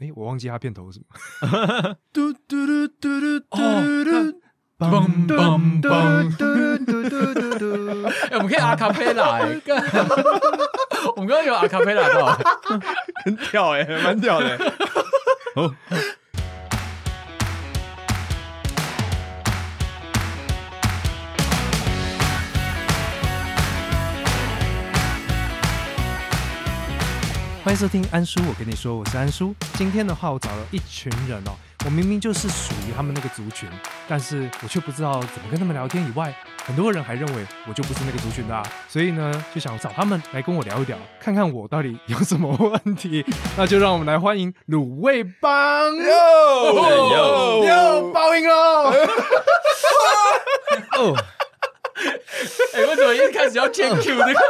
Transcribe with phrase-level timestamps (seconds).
[0.00, 1.96] 哎，我忘记他片头是什么。
[2.12, 4.40] 嘟嘟嘟嘟嘟嘟嘟，
[4.78, 6.44] 嘣嘣嘣嘟
[6.84, 8.08] 嘟嘟嘟嘟。
[8.30, 9.42] 哎，我们可以阿卡贝拉哎，
[11.16, 12.36] 我们刚刚有阿卡贝拉到，
[13.24, 14.58] 很屌哎，蛮屌的。
[27.64, 29.54] 欢迎收听安叔，我跟你说，我是安叔。
[29.78, 31.52] 今天的话，我找了一群人哦，
[31.86, 33.66] 我明明就是属于他们那个族群，
[34.06, 36.06] 但是我却不知道怎么跟他们聊天。
[36.06, 36.30] 以外，
[36.66, 43.24] 很多人还认为我就不是那个族群的、啊，所以呢，就想找他们来跟我聊一聊，看看我到底有什么问题。
[43.56, 46.04] 那就让我们来欢迎卤味帮哟
[47.14, 48.92] 哟哟报应喽！
[50.98, 51.16] 哦，
[52.74, 54.40] 哎，为什么一开始要欠 Q 那个？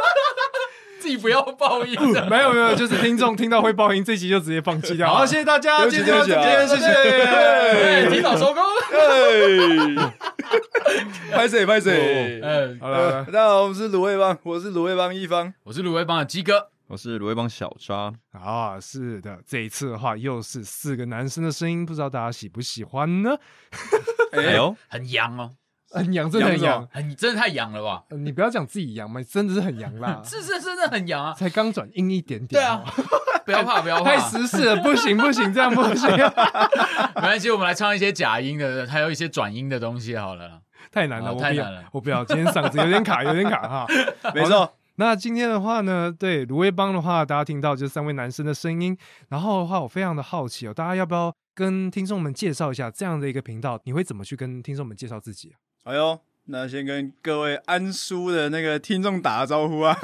[1.05, 5.07] 自己不要报应的，没有没有，就是听众听到会报应，这集就直接放弃掉。
[5.07, 6.87] 好好，谢谢大家，今天到这对边，谢谢。
[6.87, 8.63] 哎，提早收工。
[10.01, 12.41] 哎，拍谁拍谁？
[12.41, 15.53] 嗯，好了，大家好，我们是卤味帮，我是卤味帮一方。
[15.61, 23.37] 我是卤味帮的鸡哥，我是卤味帮小渣，啊，是的，这一次的话又是四个男生的声音，不知道大家喜不喜欢呢？
[24.33, 25.51] 哎呦，很阳哦，
[25.95, 26.87] 很阳，真的很阳。
[26.91, 28.03] 很你真的太阳了吧？
[28.09, 31.33] 呃你不要讲自己阳嘛，真的是很阳啦， 是是真的很阳啊！
[31.33, 32.61] 才刚转阴一点点。
[32.61, 32.83] 对啊，
[33.45, 36.09] 不要怕，不要怕太怕，时事了，不行不行，这样不行，
[37.15, 40.61] 没关系，我们来唱一些假音的，还有一些转音的东西好了。
[40.91, 43.87] 太难了，哦我不要太难了，我不要，今天嗓子有点卡，有点卡哈。
[44.33, 48.97] 没错，那今天的话呢，对芦苇帮的话，大家听到就是三位男生的声音。
[49.29, 53.79] 然后的话，我非常的好奇哦，大家要不要跟听众们介绍一下这样的一个频道？
[53.85, 55.64] 你会怎么去跟听众们介绍自己啊？
[55.85, 59.95] 哎呦，那先跟各位安叔的那个听众打个招呼啊！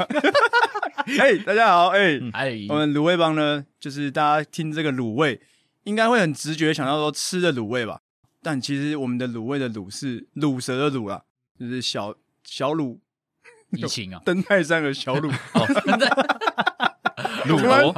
[1.07, 5.41] 嘿， 大家好，哎，哎，我们卤味帮呢，就是大家听这个卤味，
[5.85, 8.01] 应该会很直觉想到说吃的卤味吧？
[8.43, 11.23] 但其实我们的卤味的卤是卤蛇的卤啊，
[11.59, 12.99] 就是小小卤。
[13.71, 15.33] 疫情啊，登泰山的小卤，
[17.47, 17.95] 卤头，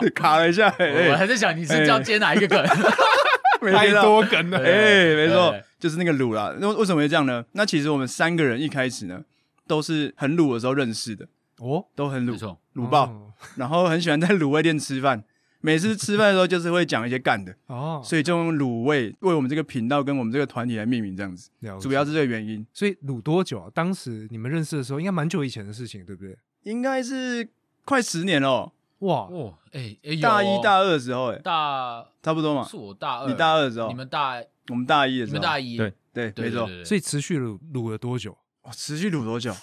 [0.00, 2.64] 嗯，卡了一下，我哎，还在想你是要接哪一个梗？
[3.74, 5.50] 太多梗了，哎，没错。
[5.50, 6.54] 对，就是那个卤啦。
[6.60, 7.44] 那为什么会这样呢？
[7.52, 9.22] 那其实我们三个人一开始呢，
[9.66, 11.26] 都是很卤的时候认识的，
[11.58, 13.32] 哦，都很卤，卤爆，哦。
[13.56, 15.24] 然后很喜欢在卤味店吃饭。
[15.60, 21.50] 每次吃饭的时候，就是会讲一些干的， 哦，所以就用卤味为我们这个频道跟我们这个团体来命名，这样子，
[21.80, 22.64] 主要是这个原因。
[22.72, 23.68] 所以卤多久啊？
[23.74, 26.38] 当时你们认识的时候，应该蛮久以前的事情，对不对？
[26.62, 27.48] 应该是
[27.84, 32.62] 快十年了哇，哇，哦，哎哎，有大一、哦大二的时候，哎，大差不多嘛。
[32.62, 32.76] 是。
[32.76, 33.88] 我大二，你大二的时候。
[33.88, 36.68] 你们大我们大一的时候，你们大一，对对，没错。
[36.84, 38.36] 所以持续卤卤了多久？
[38.62, 39.54] 哦，持续卤多久？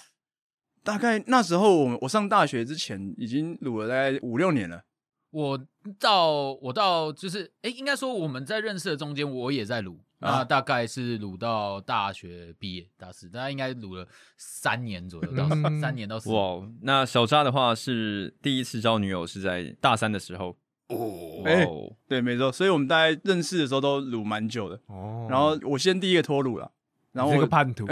[0.82, 4.84] 大概那时候我我上大学之前已经卤了大概五六年了。
[5.30, 5.66] 我
[5.98, 16.30] 到我到就是哎，应该说我们在认识的中间，我也在卤，啊那大概是卤到大学毕业大四，大概应该卤了三年左右，到嗯三年到四。
[16.32, 20.56] 哇，那小扎的话是第一次交女友是在大三的时候，
[20.88, 22.50] 哦哇哎哦，对，没错。
[22.52, 24.78] 所以我们大概认识的时候都撸蛮久的。
[24.86, 26.70] 哦，然后我先第一个脱乳了，
[27.12, 27.86] 然后你这个叛徒，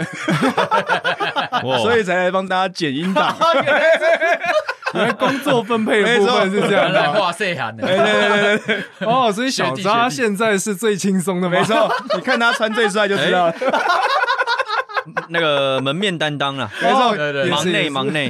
[1.83, 3.35] 所以才来帮大家剪音档。
[4.93, 7.11] 原来工作分配的部分是这样的。
[7.11, 11.93] 画色涵的，对对对对对，哦，所以小渣学弟学弟现在是最轻松的吗，没错。
[12.15, 13.55] 你看他穿最帅就知道了。
[15.29, 18.29] 那个门面担当了，没错，对对忙内忙内，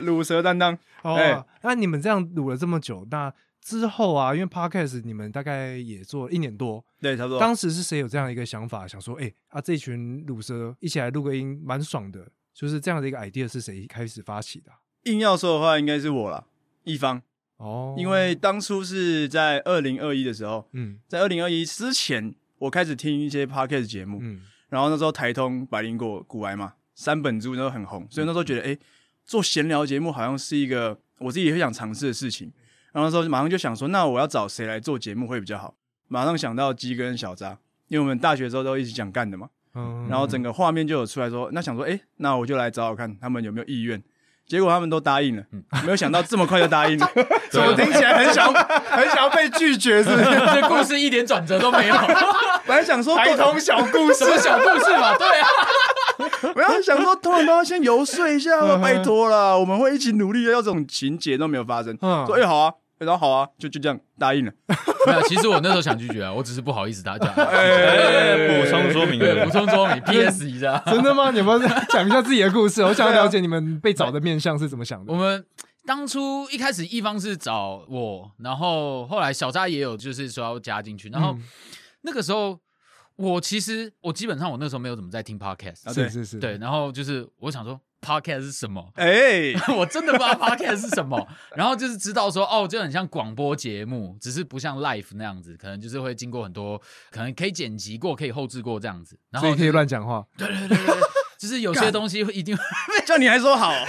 [0.00, 0.76] 卤蛇担当。
[1.02, 7.38] 哦，哎那你们这样卤了这么久，那之后啊，因为 podcast 你们大概也做了一年多，对，差不多。
[7.38, 12.26] 当时是谁有这样一个想法，想说，哎、啊，这群卤蛇一起来录个音，蛮爽的。
[12.52, 16.44] 就是这样的一个 idea 是谁开始发起的啊、硬要说的话，应该是我了，
[16.84, 17.22] 一方。
[17.56, 28.78] 哦，因为当初是在二零二一的时候，嗯在二零二一之前，我开始听一些 podcast 节目，嗯然后那时候台通、百灵果、古癌嘛，三本猪那时候很红，所以那时候觉得，哎、
[29.30, 32.52] 做闲聊节目好像是一个我自己也会想尝试的事情。
[32.92, 35.72] 然后那时候马上就想说，那我要找谁来做节目会比较好？
[36.08, 37.56] 马上想到鸡跟小扎，
[37.86, 39.48] 因为我们大学的时候都一起讲干的嘛。
[39.76, 44.02] 嗯，然后整个画面就有出来说，那想说，哎、那我就来找找看他们有没有意愿。
[44.48, 45.44] 结果他们都答应了，
[45.84, 47.08] 没有想到这么快就答应了。
[47.52, 50.24] 怎么听起来很想很想要被拒绝，是不是？
[50.52, 51.94] 这故事一点转折都没有，
[52.66, 55.16] 本来想说，台童小故事什，么小故事嘛？
[55.16, 55.46] 对啊，
[56.54, 61.96] 我要想说，通常都要先游说一下嘛， 嗯拜托啦，我们会一起努力的，要这种情节都没有发生。
[62.00, 64.52] 嗯说，哎、好啊，然后好啊，就就这样答应了。
[65.06, 65.22] 没有。
[65.22, 67.32] 其实我那时候想拒绝啊，我只是不好意思打讲。
[67.34, 70.48] 哎补充说明对，补充说明，P.S.
[70.50, 70.82] 一下。
[70.86, 71.30] 真的吗？
[71.30, 75.18] 你们讲一下自己的故事，我想要了解你们被找的面相是怎么想的我。
[75.18, 75.44] 们
[75.86, 81.42] 当初一开始一方是找我，然后后来小扎也有就是说要加进去，然后嗯
[82.02, 82.58] 那个时候
[83.20, 86.08] 我其实我基本上我那时候没有怎么在听 podcast，、啊对。
[86.08, 86.24] 是是。
[86.24, 96.80] 是，对，然后就是我想说 podcast 是什么，哎， 我真的不知道 podcast 是什么，然后就是知道说哦，就很像广播节目，只是不像 live 那样子，可能就是会经过很多，
[97.10, 100.24] 可能可以剪辑过，可以后置过这样子，然后所以可以乱讲话。
[100.38, 100.94] 对对对对，
[101.38, 102.56] 就是有些东西会一定
[103.04, 103.70] 这样 你还说好？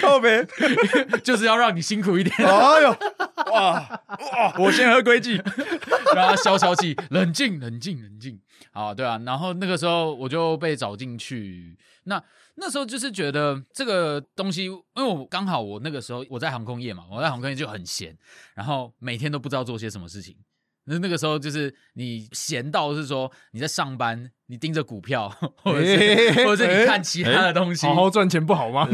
[0.00, 0.46] 靠呗！
[1.22, 2.90] 就是要让你辛苦一点，哎呦，
[3.52, 4.02] 哇
[4.32, 4.54] 哇！
[4.58, 5.40] 我先喝归记。
[6.14, 8.40] 让他消消气，冷静冷静冷静。
[8.72, 12.22] 好，对啊，然后那个时候我就被找进去，那
[12.56, 18.16] 那时候就是觉得这个东西，因为我刚好我那个时候我在航空业嘛，我在航空业就很闲，
[18.54, 20.36] 然后每天都不知道做些什么事情。
[20.84, 25.32] 那那个时候就是你闲到是说你在上班，你盯着股票，
[25.62, 28.84] 或者是、哎 或者是你看其他的东西，好好赚钱不好吗？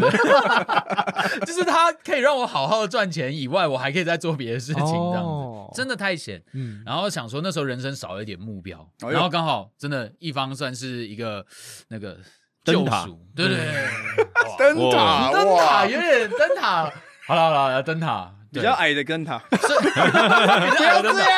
[1.46, 6.40] 就是它可以让我好好的赚钱以外，我还可以再做别的事情，这样子、哦真的太闲。
[6.52, 11.44] 嗯，然后想说那时候人生少了一点目标，哎然后刚好真的一方算是一个
[11.88, 12.18] 那个
[12.64, 14.26] 救灯塔赎，对对对，
[14.58, 16.90] 灯塔灯塔，有点灯塔，
[17.26, 19.38] 好了好了，灯塔比较矮的跟他。
[19.48, 21.28] 不要这样，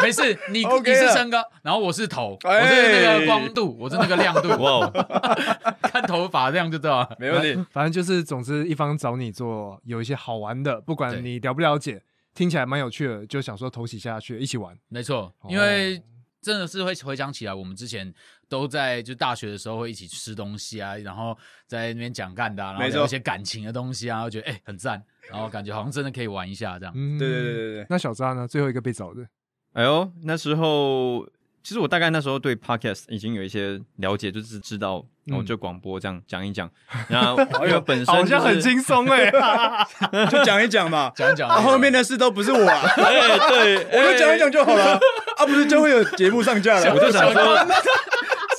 [0.00, 2.60] 没事，你 你是身高，然后我是头，哎。
[2.60, 4.92] 我是那个光度，我是那个亮度，哇哦，
[5.82, 7.16] 看头发这样就知道了。
[7.18, 7.64] 没问题。
[7.70, 12.02] 反正就是，总之一方找你做有一些好玩的，不管你了不了解，
[12.34, 14.76] 听起来蛮有趣的，就想说投起下去一起玩。
[14.88, 15.48] 没错，哦。
[15.48, 16.02] 因为
[16.46, 18.14] 真的是会回想起来，我们之前
[18.48, 26.94] 都在就大学的时候会一起吃东西啊，然后在那边讲干的、啊，然后聊一些感情的东西啊，然后觉得哎、很赞，然后感觉好像真的可以玩一下这样。
[26.96, 28.46] 嗯，对对对对对，那小扎呢？
[28.46, 29.26] 最后一个被找的，
[29.72, 31.28] 哎呦，那时候
[31.66, 36.70] 其实我大概那时候对 podcast 已经有一些了解，就是知道嗯我就广播这样讲一讲，
[37.10, 37.36] 然后
[37.66, 39.28] 因为本身好像很就是轻松哎。
[40.30, 41.10] 就讲一讲嘛。
[41.16, 44.96] 讲一讲、啊，后面的事都不是我啊，哎对， 我就讲一讲就好了。
[45.38, 46.94] 啊，不是就会有节目上架了？
[46.94, 47.58] 我就想说，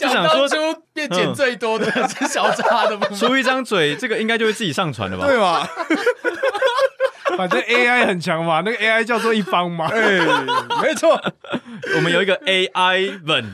[0.01, 2.97] 就想说当初变剪最多的是小渣的。
[3.15, 5.25] 出一张嘴，这个应该就会自己上传了吧？
[5.27, 5.65] 对嘛？
[7.37, 9.87] 反正 AI 很强嘛，那个 AI 叫做一方嘛。
[9.93, 10.19] 哎，
[10.81, 11.17] 没错。
[11.95, 13.45] 我们有一个 AI 本，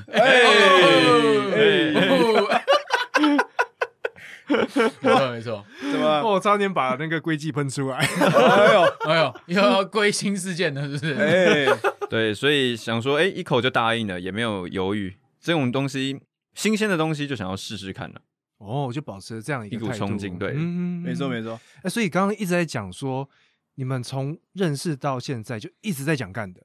[4.47, 4.65] 没
[5.01, 6.21] 错没错，怎么？
[6.23, 7.97] 我，差点把那个硅剂喷出来。
[7.97, 11.13] 哎呦，哎呦，又要归心事件了，是不是？
[11.15, 11.65] 哎，
[12.09, 15.15] 对，所以想说，哎，一口就答应了，也没有犹豫。
[15.41, 16.19] 这种东西，
[16.53, 18.15] 新鲜的东西就想要试试看了。
[18.59, 21.59] 哦，就保持这样一个一股态度冲劲对嗯没错没错。
[21.81, 23.27] 哎，所以刚刚一直在讲说，
[23.75, 26.61] 你们从认识到现在就一直在讲干的。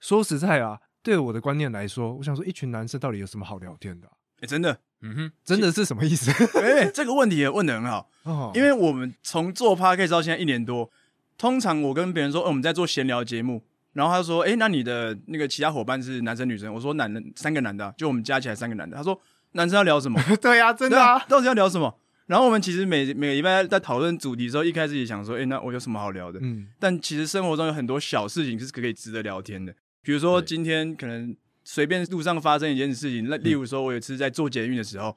[0.00, 6.30] 说实在啊，对我的观念来说，我想说，一群男生到底有什么好聊天的啊、哎，真的，嗯哼，真的是什么意思？
[6.60, 8.10] 哎，这个问题也问的很好。
[8.24, 10.90] 哦，因为我们从做 podcast 到现在一年多，
[11.38, 16.72] 通常我跟别人说，哦，我们在做闲聊节目，然后他说，哎，那你的那个其他伙伴是男生女生？
[16.74, 18.96] 我说男的，三个男的啊、就我们加起来三个男的。
[18.96, 19.18] 他说
[19.52, 20.20] 男生要聊什么？
[20.42, 21.98] 对啊，真对的啊，到底要聊什么？
[22.26, 26.38] 然后我们其实每每个礼拜在讨论主题的时候，一开始也想说，哎，那我有什么好聊的？
[26.42, 33.28] 嗯，但其实生活中有很多小事情是可以值得聊天的，比如说今天可能随便路上发生一件事情，嗯。
[33.28, 35.16] 那例如说我有一次在做捷运的时候，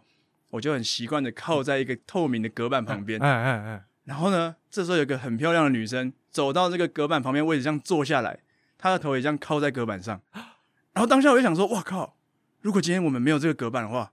[0.50, 8.40] 我就很习惯的靠在一个透明的隔板旁边，哎哎哎，然后呢，这时候有个很漂亮的女生走到这个隔板旁边位置上坐下来，
[8.78, 10.22] 她的头也这样靠在隔板上，
[10.94, 12.18] 然后当下我就想说，哇靠！
[12.62, 14.12] 如果今天我们没有这个隔板的话，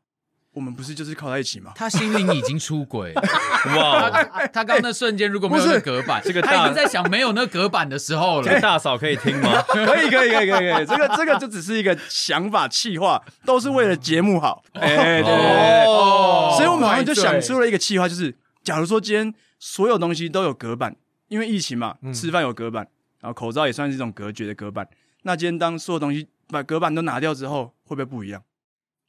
[0.55, 1.73] 我们不是就是靠在一起吗？
[1.75, 3.15] 他心灵已经出轨。
[3.77, 8.61] 哇，他他刚那瞬间如果没有那个隔板，这个他已经在想没有那个隔板的时候了这个。
[8.61, 9.63] 大嫂可以听吗？
[9.63, 14.63] 可以，可以，可以，可以，可以，这个这个就只是一个想法、气话，都是为了节目好。
[14.75, 20.95] 哎、对对对对哦所以我们好像就想出了了一个气话，就是假如说今天所有东西都有隔板，
[21.29, 22.87] 因为疫情嘛，嗯吃饭有隔板，
[23.21, 24.87] 然后口罩也算是一种隔绝的隔板。
[25.23, 28.43] 那今天当所有东西把隔板都拿掉之后，会不会不一样？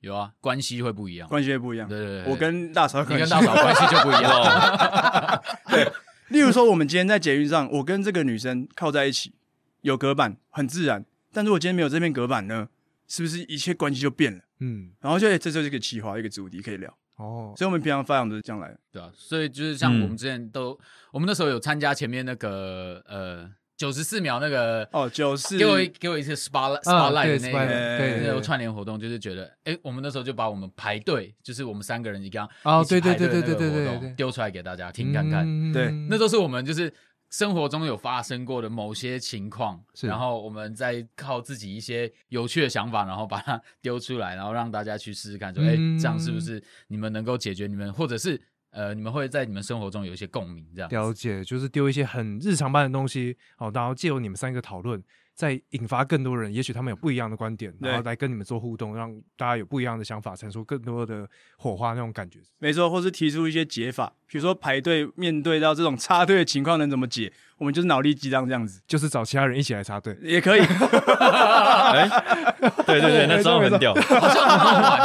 [0.04, 1.30] 有啊，关系会不一样。
[1.30, 1.88] 关系会不一样。
[1.88, 5.42] 对对对，我跟大嫂你跟大嫂关系就不一样。
[5.72, 5.90] 对，
[6.28, 9.34] 例如说，我们今天在捷运上，我跟这个女生靠在一起，
[9.80, 11.06] 有隔板，很自然。
[11.32, 12.68] 但如果今天没有这片隔板呢，
[13.08, 14.42] 是不是一切关系就变了？
[14.60, 16.94] 嗯，然后就、欸这就是一个企划，一个主题可以聊。
[17.16, 18.80] 哦，所以我们平常发扬都是这样来的。
[18.92, 20.78] 对啊，所以就是像嗯我们之前都，
[21.12, 28.24] 我们那时候有参加前面那个呃九十四秒那个，哦，九四给我给我一次 spotlight 啊 spotlight 的那个。
[28.24, 35.44] 那个，串联活动，就是觉得，哎，我们那时候就把我们排队，就是我们三个人一样，哦对对对对对活动对对对丢出来给大家听看看。
[35.48, 36.94] 嗯对那都是我们就是
[37.30, 48.40] 生活中有发生过的某些情况，是然后我们再靠自己一些有趣的想法，然后把它丢出来，然后让大家去试试看，说，哎、嗯这样是不是你们能够解决你们，或者是
[48.74, 50.90] 呃，你们会在你们生活中有一些共鸣，这样。
[50.90, 55.02] 了解，就是丢一些很日常般的东西，好，然后借由你们三个讨论，
[55.36, 62.40] 再引发更多人，也许他们有不一样的观点，然后来跟你们做互动，让大家有不一样的想法，产出更多的火花那种感觉。
[62.58, 70.62] 没错，或是提出一些解法，比如说排队面对到这种插队的情况能怎么解，我们就是脑力激荡这样子就是找其他人一起来插队，也可以。
[70.62, 72.10] 哎，
[72.88, 73.94] 对对对，那招很屌。
[73.94, 75.00] 好像很好玩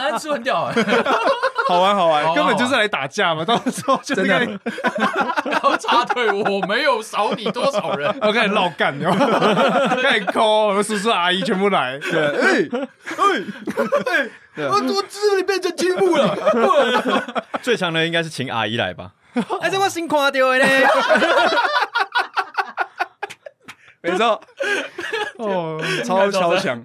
[0.00, 0.74] 哎，很屌哎，
[1.68, 4.38] 好玩好玩，根本就是来打架嘛，到时候就是真的。
[4.38, 4.58] 跟你
[5.50, 9.26] 然后插队，我没有少你多少人， 我开始唠干，然后
[10.02, 19.12] 开始抠，我们叔叔阿姨全部来，对，哎哎哎，我我知道你变成积木了，最强的应该是请阿姨来吧？
[19.60, 20.86] 哎，这我新看到的嘞，
[24.02, 24.40] 没错，
[25.38, 26.84] 哦，超超强。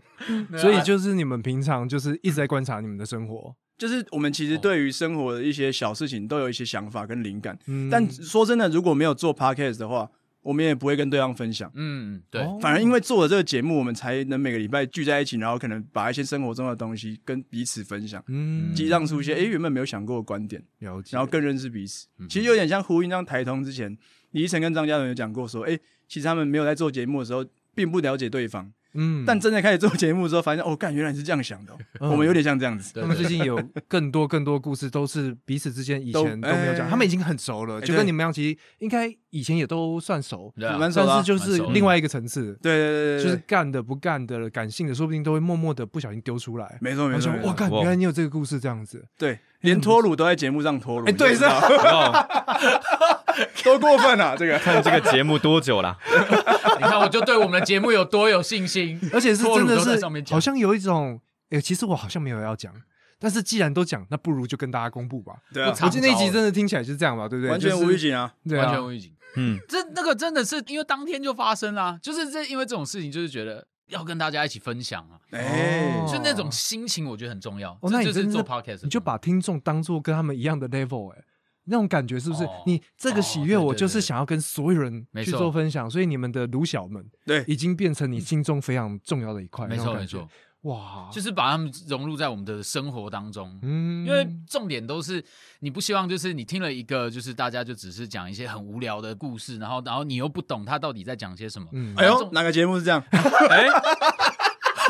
[0.56, 7.90] 所以就是你们平常就是一直在观察你们的生活，就是我们其实对于生活的一些小事情都有一些想法跟灵感，嗯。
[7.90, 10.08] 但说真的，如果没有做 podcast 的话，
[10.44, 11.72] 我们也不会跟对方分享。
[11.74, 12.60] 嗯，对，哦。
[12.62, 18.72] 反而因为做了这个节目，我们才能每个礼拜聚在一起，然后可能把一些生活中的东西跟彼此分享，嗯。
[18.76, 22.06] 激荡出一些诶原本没有想过的观点，了解，然后更认识彼此。
[22.20, 22.30] 嗯。
[22.30, 23.98] 其实有点像呼应像台通之前，
[24.34, 29.24] 李依晨跟张嘉伦有讲过说，诶，其实他们没有在做节目的时候，并不了解对方，嗯。
[29.26, 32.12] 但真的开始做节目之后，发现哦，干原来你是这样想的哦、嗯。
[32.12, 33.00] 我们有点像这样子。
[33.00, 36.90] 他们最近有更多更多故事，都是彼此之间以前都都没有讲，哎。
[36.90, 41.06] 他们已经很熟了，哎就跟你们一样，其实应该以前也都算熟，蛮熟啊。
[41.08, 46.78] 但是就是另外一个层次，对对对对，就是干的不干的、感性的，说不定都会默默的不小心丢出来。
[46.82, 51.68] 没错没错，我干，原来你有这个故事这样子，对，连脱乳都在节目上脱乳，哎对你知道吗？
[52.22, 53.21] 哦，
[53.64, 54.36] 多过分啊！
[54.38, 55.98] 这个看这个节目多久了？
[56.78, 61.20] 你看我就对我们的节目有多有信心，而且是真的是上面好像有一种，
[61.50, 62.74] 哎，其实我好像没有要讲，
[63.20, 65.34] 但是既然都讲，那不如就跟大家公布吧。
[65.54, 67.52] 对啊我记得那一集真的听起来就是这样吧，对不对？
[67.52, 68.34] 完全就是无预警啊！
[68.48, 69.12] 对啊完全，无预警。
[69.38, 77.72] 嗯，这那个真的是因为当天就发生啦，就是这因为这种事情，就是觉得要跟大家一起分享啊，哎哦，就那种心情，我觉得很重要。
[77.82, 81.24] 哦，那你真的这就是做 podcast，你就把听众当做跟他们一样的 level，哎、
[81.72, 82.44] 那种感觉是不是？
[82.44, 87.44] 哦你这个喜悦，哦对对我就是想要跟所有人去做分享，所以你们的卢小们对。
[87.48, 90.18] 已经变成你心中非常重要的一块，没那种感觉。
[90.18, 93.58] 错没错，，哇，就是把他们融入在我们的生活当中。
[93.64, 94.06] 嗯。
[94.06, 95.24] 因为重点都是
[95.62, 101.68] 你不希望就是你听了一个就是大家就只是讲一些很无聊的故事，然后然后你又不懂他到底在讲些什么。
[101.72, 101.96] 嗯。
[101.96, 103.02] 哎呦，哪个节目是这样？
[103.50, 103.66] 哎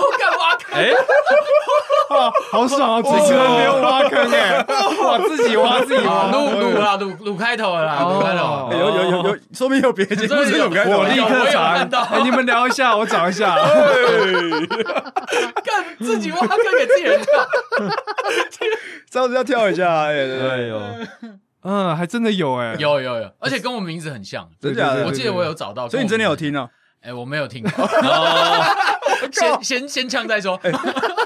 [0.02, 0.80] 我干嘛坑？
[0.80, 0.92] 哎，
[2.10, 3.02] 哇，好爽啊！
[3.02, 4.66] 主持人没有挖坑哎、
[5.04, 8.70] 哇，自己挖自己啊，挖，录录啦，录录开头了啦，录开头。
[8.72, 10.92] 有有有有，说明有别的节目是有开头。
[10.92, 13.56] 的我立刻有我有查看到哎、你们聊一下，我找一下。
[15.64, 17.48] 干自己挖坑给自己人跳。
[19.10, 20.82] 这样子要跳一下，哎，哎呦，
[21.64, 24.48] 嗯，还真的有哎、有有有，而且跟我名字很像。
[24.60, 25.06] 真假的？
[25.06, 26.70] 我记得我有找到，所以你真的有听哦？
[27.02, 27.64] 哎，我没有听
[29.32, 30.60] 先先先呛再说。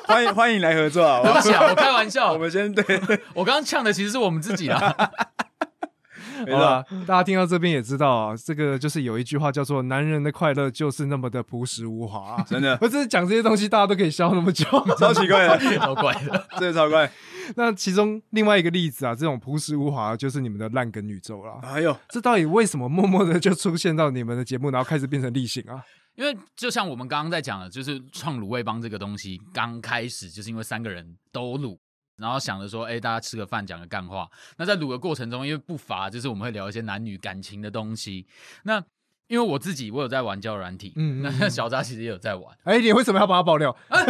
[0.05, 1.21] 欢迎欢迎来合作啊！
[1.23, 2.83] 对不起啊，我开玩笑我，们先对，
[3.33, 4.95] 我刚刚呛的其实是我们自己啦。
[6.45, 12.43] 没错好了，大家听到这边也知道啊，这个就是有一句话叫做“男人的快乐就是那么的朴实无华、啊”。
[12.47, 14.65] 真的 我只是讲这些东西，大家都可以笑那么久。
[14.99, 17.09] 超奇怪的，超怪的，真的超怪。
[17.55, 21.53] 那其中另外一个例子啊，这种朴实无华就是你们的烂梗宇宙啦。
[21.63, 25.81] 哎呦，这到底为什么默默的就出现到你们的节目，然后开始变成例行啊？
[26.15, 31.77] 因为就像我们刚刚在讲的，就是创卤味帮这个东西刚开始，就是因为三个人都卤。
[32.17, 34.25] 然后想着说，哎，大家吃个饭，讲个干话。
[34.57, 38.25] 那在卤的过程中，因为不乏就是我们会聊一些男女感情的东西。
[38.63, 38.81] 那
[39.27, 43.75] 因为我自己我有在玩交友软体，嗯嗯那小扎其实也有在玩，哎，你为什么要把它爆料？
[43.89, 44.05] 大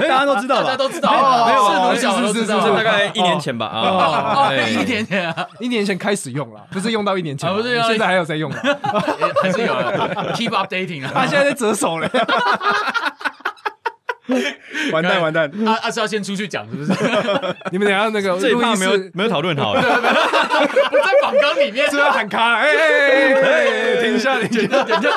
[0.00, 0.64] 家都知道吧？
[0.64, 8.48] 大家都知道，是是是是是大概一年前吧啊，一年前啊，一年前开始用了，不是用到一年前，啊不是现在还有在用
[9.42, 11.10] 还是有了，keep updating 啊。
[11.12, 12.08] 他现在在折手嘞。
[14.92, 16.92] 完 蛋完蛋，啊啊是要先出去讲是不是？
[17.72, 22.56] 你们等下那个这一趴没有室没有讨论好， 不在访纲里面是，不是要喊卡？
[22.56, 24.84] 哎哎哎哎哎，停一下，停一下。
[24.84, 25.10] 停一下。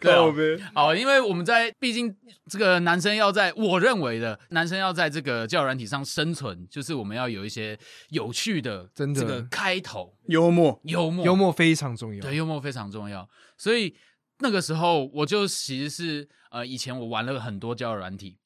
[0.00, 2.14] 对好，因为我们在，毕竟
[2.50, 7.78] 这个男生要在，我认为的男生要在这个交友软体上生存，就是我们要有一些
[8.10, 12.20] 有趣的，真的这个开头，幽默，幽默，幽默非常重要。
[12.20, 13.26] 对，幽默非常重要。
[13.56, 13.94] 所以
[14.44, 18.36] 那个时候，我就其实是呃，以前我玩了很多交友软体，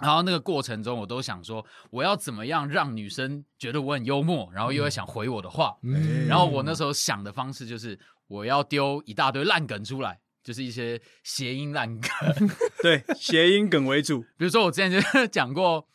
[0.00, 5.76] 然后那个过程中，我都想说，我要怎么样让女生觉得我很幽默，然后又会想回我的话。
[5.82, 7.96] 嗯然后我那时候想的方式就是，
[8.26, 12.10] 我要丢一大堆烂梗出来，就是一些谐音烂梗，
[12.82, 15.86] 对，谐音梗为主，比如说我之前就 讲过，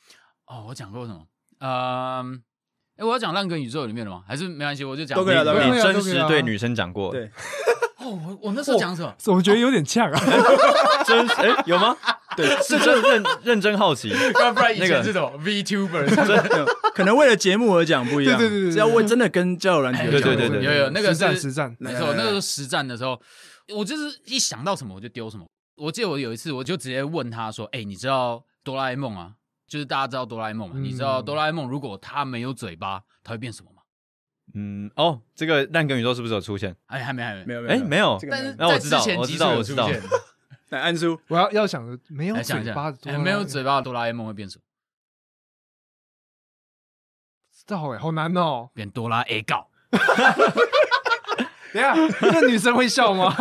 [0.45, 1.27] 哦，我讲过什么？
[1.59, 2.41] 嗯，
[2.95, 4.23] 哎，我要讲烂梗宇宙里面的吗？
[4.25, 7.29] 还是没关系，我就讲都可以啊都可以啊你真实对女生讲过，对
[7.99, 9.13] 哦，我我那时候讲什么？
[9.27, 10.19] 我觉得有点呛啊。
[11.05, 11.95] 真哎有吗？
[12.37, 14.09] 对，是真认 认真好奇。
[14.39, 16.65] 要不然以那个前这种 VTuber？
[16.93, 23.19] 可能为了节目而讲不一样，对对对对对是要为真的跟交友软体有对讲对对对有有那个实战是实战，没错，那个时候实战的时候，
[23.75, 25.45] 我就是一想到什么我就丢什么。
[25.77, 29.31] 我记得我有一次，我就直接问他说：“哎、你知道哆啦 A 梦啊？
[29.67, 30.75] 就是大家知道哆啦 A 梦嘛？
[30.77, 33.78] 嗯你知道哆啦 A 梦如果他没有嘴巴，他会变什么吗
[34.53, 40.01] 嗯，哦，这个烂梗宇宙是不是有出现？？”哎，还没，还没，没有哎，没有这，个但是没有在那我知道之前我知道我知道现。
[40.69, 44.63] 来安叔，我要要想着没有嘴巴没有嘴巴的哆啦 A 梦会变什么？
[47.51, 48.69] 知道哎，好难哦。
[48.73, 49.67] 变哆啦 A 告。
[51.73, 53.35] 等一下，那女生会笑吗？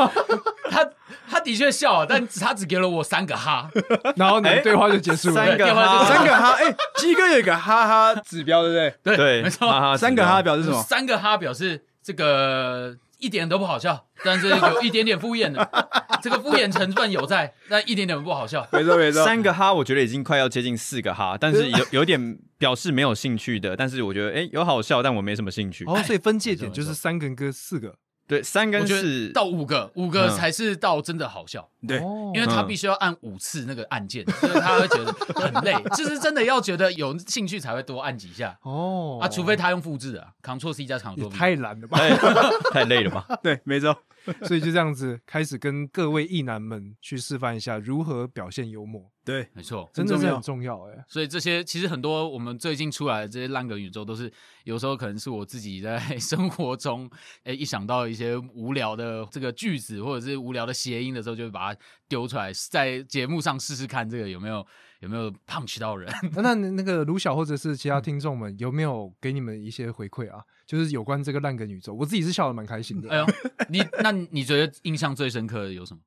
[0.71, 0.89] 他
[1.29, 3.71] 他的确笑了，但他只给了我三个哈。
[4.17, 5.35] 然后你的对话就结束了。
[5.35, 8.95] 三个三个哈，哎，鸡哥有一个哈哈指标，对不对？
[9.03, 10.83] 对对，没错，哈哈三个哈表示什么？
[10.83, 15.69] 三个哈表示这个一点都不好笑，但是有一点点敷衍的，
[16.23, 18.67] 这个敷衍成分有在，但一点点不好笑。
[18.73, 25.85] 没错没错，三个哈，我觉得已经快要接近四个哈，但是有 有点表示没有兴趣的，但是我觉得哎有好笑，但我没什么兴趣。
[25.87, 27.95] 哦，所以分界点就是三个跟四个，
[28.29, 30.37] 对，三我觉得跟四到五个，五个嗯。
[30.37, 35.75] 才是到真的好笑，对，哦因为他必须要按五次那个按键，所 以他会觉得很累。
[35.97, 41.29] 就是真的要觉得有兴趣才会多按几下哦啊，除非他用复制的啊，Ctrl C 加也 Ctrl V。
[41.29, 41.99] 太懒了吧。
[41.99, 43.27] 太太累了吧？
[43.43, 43.97] 对，没错，
[44.43, 51.05] 所以就这样子开始跟各位艺男们去示范一下如何表现幽默，对，没错，真的是很重要哎。
[51.09, 54.31] 所以这些其实很多我们最近出来的这些烂梗宇宙，都是
[54.65, 57.09] 有时候可能是我自己在生活中，
[57.45, 61.68] 哎，一想到一些无聊的这个句子或者是无聊的谐音的时候，就会把它
[62.09, 64.67] 丢出来，在节目上试试看，这个有没有
[65.01, 66.13] 有没有 punch 到人。
[66.35, 70.43] 那那那个卢晓或者是其他听众们有没有给你们一些回馈啊？
[70.67, 73.11] 就是有关这个烂梗宇宙，我自己是笑的蛮开心的。
[73.11, 73.27] 哎呦，
[73.69, 76.01] 你那你觉得印象最深刻的有什么？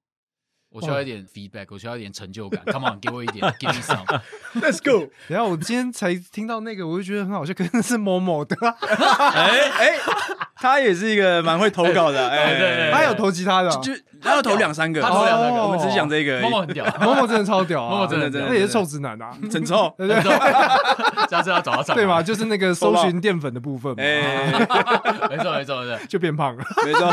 [0.71, 2.61] 我需要一点 feedback，我需要一点成就感。
[2.71, 4.05] Come on，给我一点，give me some。
[4.55, 9.93] Let's go， 然后我今天才听到那个，我就觉得很好笑，可能是某某的， 哎哎，
[10.55, 13.91] 他也是一个蛮会投稿的，哎，对对对他有投其他的啊，就
[14.21, 20.23] 他要投两三个，他投两三个我们只是讲这个而已，默默很屌，某某真的超屌啊，某某真的真的那也是臭直男啊，真臭，对不对？
[21.29, 22.23] 下次要找他找对嘛，？
[22.23, 24.51] 就是那个搜寻淀粉的部分嘛，哎，
[25.29, 25.99] 没错没错没错。
[26.07, 26.63] 就变胖了。
[26.85, 27.11] 没错。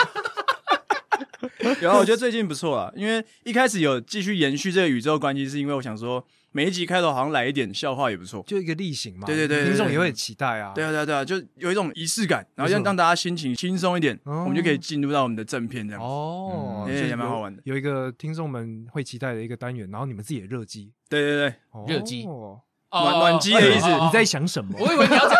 [1.82, 8.42] 有啊，我觉得最近不错啊，因为一开始有继续延续这个宇宙关系，是因为我想说每一集开头好像来一点笑话也不错。
[8.46, 10.72] 就一个例行嘛，对对对对对听众也会很期待啊。
[10.74, 16.02] 对啊，对啊，对啊，就有一种仪式感，然后让让大家心情轻松一点，哦我们就可以进入到我们的正片这样。
[16.02, 24.74] 哦，嗯也蛮好玩的有一个听众们会期待的一个单元，然后你们自己也热机，对对对，哦热机哦暖暖机的意思你在想什么？
[24.80, 25.38] 我以为你要讲，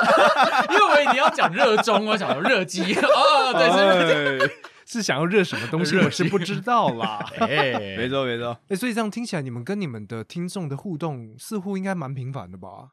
[0.68, 4.50] 因 为我以为你要讲热衷，我想说热机哦，对是，哎
[4.90, 5.96] 是想要热什么东西？
[6.02, 7.22] 我是不知道啦。
[7.40, 8.58] 哎， 没错没错。
[8.68, 12.88] 哎，所以这样听起来，你们跟你们的听众的互动似乎应该蛮频繁的吧？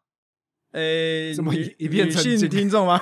[0.73, 3.01] 诶，怎么一一片女性听众吗？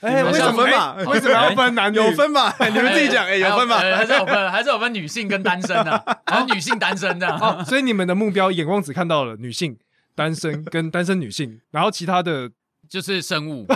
[0.00, 1.96] 哎，为什么分嘛哎为什么要分男女？
[1.96, 2.54] 有分吧？
[2.60, 3.78] 你们自己讲，哎，有分吧？
[3.78, 7.26] 还是有分，还是有分女性跟单身的，还有女性单身的。
[7.38, 9.76] 哦，所以你们的目标眼光只看到了女性、
[10.14, 12.48] 单身跟单身女性，然后其他的
[12.88, 13.66] 就是生物，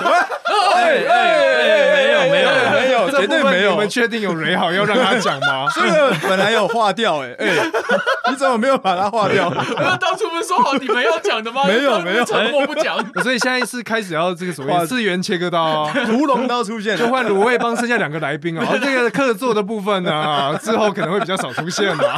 [0.74, 3.88] 哎哎，没有没有没有，绝对没有你们。
[3.88, 5.66] 确定有蕊好要让他讲吗？
[5.74, 7.46] 这个本来有划掉，哎哎，
[8.30, 9.50] 你怎么没有把它划掉？
[10.00, 11.64] 当初不是说好你们要讲的吗？
[11.66, 12.96] 没有没有沉默不讲。
[13.22, 18.66] 所以现在是开始要这个所谓次元切割刀，屠龙刀出现就，换卤味帮剩下两个来宾啊。
[18.80, 22.16] 这个客座的部分呢，之后可能会比较少出现啊。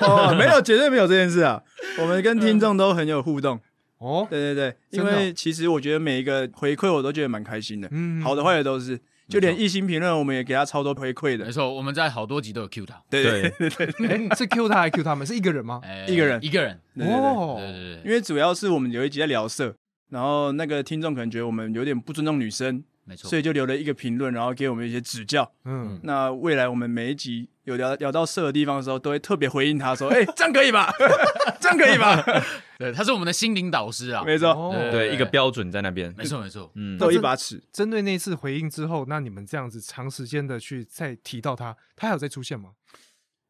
[0.00, 1.60] 哦，没有，绝对没有这件事啊！
[1.98, 3.58] 我们跟听众都很有互动，
[3.98, 11.44] 哦，对对对，因为其实我觉得每一个回馈我都觉得蛮开心的，嗯好的坏的都是，就连一星评论我们也给他超多回馈的。
[11.44, 15.26] 没，错，我们在好多集都有 Q 他，对对对， 哎，是 Q 他还 Q 他们？
[15.26, 15.80] 是一个人吗？
[15.82, 16.38] 哎 一个人。
[16.42, 17.94] 一个人，对对对，哦对对。
[17.96, 19.74] 对，因为主要是我们有一集在聊色，
[20.10, 23.28] 然后那个听众可能觉得我们有点不尊重女生，没错。
[23.28, 23.38] 所。
[23.38, 25.50] 以就留了一个评论，然后给我们一些指教。
[25.64, 30.90] 嗯，那未来我们每一集有聊聊到色的地方的时候，都会特别回应他说：“哎、这样可以吧？
[31.60, 32.24] 这样可以吧
[32.78, 34.22] 对，他是我们的心灵导师啊？”。
[34.26, 36.12] 没错，哦对，一个标准在那边。
[36.16, 36.70] 没错没错。
[36.74, 37.62] 嗯，都有一把尺。
[37.72, 42.70] 针对那次回应之后，那你们这样子长时间的去再提到他，他还有再出现吗？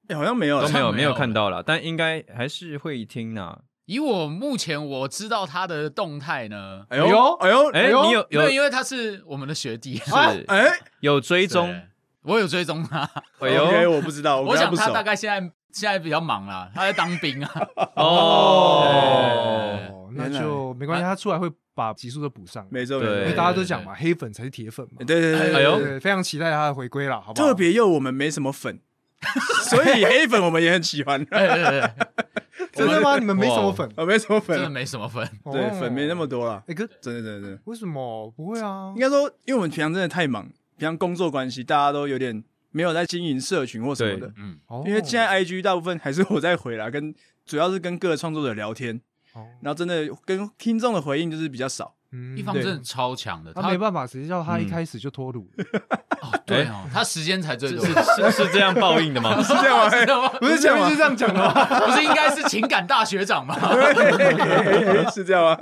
[0.08, 3.58] 哎、好像没有，都没有没有看到了，但应该还是会听呐。
[3.84, 10.12] 以我目前我知道他的动态呢，哎呦，哎呦，哎，呦你有有因为因为他是我们的学弟，是
[10.48, 11.87] 哎，有追踪对，
[12.22, 13.00] 我有追踪他。
[13.40, 15.02] 哎 OK，呦我不知道，我想他大。
[15.02, 15.40] 概现在
[15.72, 17.50] 现在比较忙啦，他在当兵啊。
[17.96, 22.66] 哦，哦，那就没关系，他出来会把集数都补上。
[22.70, 24.96] 没错，对因为没错大家都讲嘛，黑粉才是铁粉嘛。
[25.06, 27.48] 对对对对哎呦非常期待他的回归了，好不好？
[27.48, 28.80] 特别又我们没什么粉，
[29.70, 31.20] 所以黑粉我们也很喜欢。
[31.30, 31.90] 哎对对对，
[32.72, 33.18] 真的吗？
[33.18, 33.88] 你们没什么粉？
[33.96, 35.26] 啊，没什么粉真的，没什么粉。
[35.52, 37.58] 对哦粉没那么多了，哎，哥，真的真的真的。
[37.64, 39.00] 为什么不会啊应？
[39.00, 40.48] 该说，因为我们平常真的太忙，
[40.78, 44.32] 平常工作关系，大家都有点没有在经营社群或什么的。
[44.38, 47.14] 嗯，哦因为现在 IG 大部分还是我在回啦，跟
[47.44, 48.98] 主要是跟各个创作者聊天，
[49.34, 51.94] 哦然后真的跟听众的回应就是比较少。
[52.12, 55.46] 嗯一方真的超强的，他没办法，谁叫他一开始就脱乳？
[56.22, 59.36] 哦，对哦，他时间才最多，是是是这样报应的吗？
[59.44, 59.78] 是这样
[60.22, 60.28] 吗？
[60.40, 61.52] 不是这样吗是这样讲的吗？
[61.86, 63.54] 不是应该是情感大学长吗？
[65.12, 65.56] 是这样吗？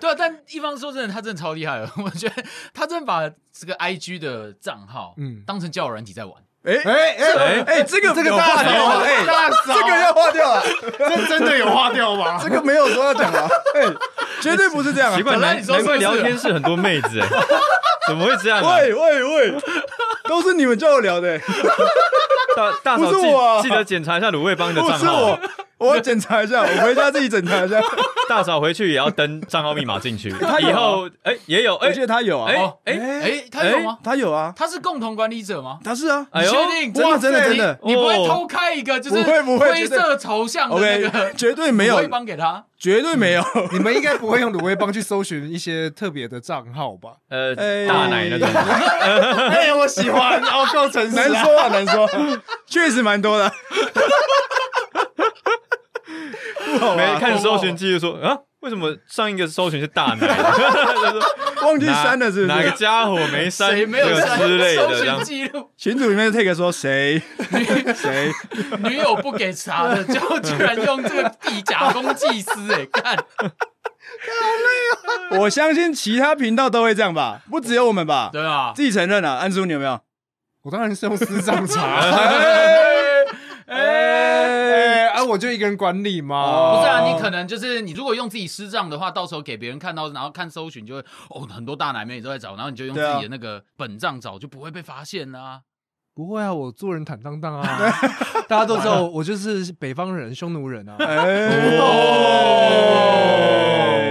[0.00, 1.90] 对啊，但一方说真的，他真的超厉害了。
[1.98, 6.34] 我觉得他真的把这个 IG 的账号，嗯嗯，当成交友软体在玩。
[6.62, 9.02] 哎哎哎，哎，这个这个有大掉啊？
[9.02, 9.24] 哎，
[9.66, 10.62] 这个要划掉啊，
[10.98, 12.38] 这真的有划掉吗？
[12.44, 13.82] 这个没有说要讲啊，哎，
[14.42, 15.16] 绝对不是这样啊。
[15.16, 17.26] 奇怪，本来难难怪聊天室很多妹子哎，
[18.06, 18.76] 怎么会这样啊？
[18.76, 19.54] 喂喂喂，
[20.28, 21.40] 都是你们叫我聊的，
[22.56, 25.08] 大大嫂不是我啊记记得检查一下卤味帮的不账号是
[25.78, 27.80] 我，，我要检查一下，我回家自己检查一下。
[28.28, 32.92] 大嫂回去也要登账号密码进去，他以后哎也有哎我记得他有啊，哎哦，哎
[33.24, 33.98] 哎，他有吗？
[34.04, 35.78] 他有啊，他是共同管理者吗？
[35.84, 36.24] 他是啊。
[36.30, 37.02] 哎呦你确定？
[37.10, 39.20] 哇真的真的你你不会哦偷开一个就是
[39.58, 42.64] 灰色头像的那 OK，个绝对没有会，帮给他？
[42.78, 43.44] 绝对没有。
[43.72, 47.10] 你们应该不会用卤味帮去搜寻一些特别的账号吧？
[47.28, 48.48] 呃哎大奶那种，
[49.50, 51.26] 哎，我喜欢，哦，够诚实啊。
[51.26, 52.06] 难说啊，难说，
[52.66, 53.52] 确实蛮多的。
[56.64, 60.26] 不好没啊，看搜寻记录说啊，为什么上一个搜寻是大奶？
[61.62, 62.70] 忘记删了是不哪个？
[62.70, 65.24] 家伙没删谁没有这个删之类搜的这样寻？
[65.24, 65.70] 记录？
[65.76, 67.20] 群组里面的 take 说谁
[67.94, 68.30] 谁，
[68.84, 73.16] 女友不给查的，就居然用这个地假公济私，哎， 看
[75.38, 78.30] 我相信其他频道都会这样吧，不只有我们吧？
[78.32, 78.72] 对啊？
[78.74, 80.00] 自己承认啊，安叔你有没有？
[80.62, 82.00] 我当然是用私账查。
[83.66, 86.36] 哎，哎，啊，我就一个人管理嘛。
[86.36, 95.60] 哦不是啊，你可能就是你如果用自己私账的话，到时候给别人看到，然后看搜寻就会哦，很多大奶妹都在找，然后你就用自己的那个本账找，就不会被发现啦。
[96.12, 97.78] 不会啊，我做人坦荡荡啊，
[98.48, 100.96] 大家都知道我就是北方人，匈奴人啊。
[100.98, 101.86] 哎哦，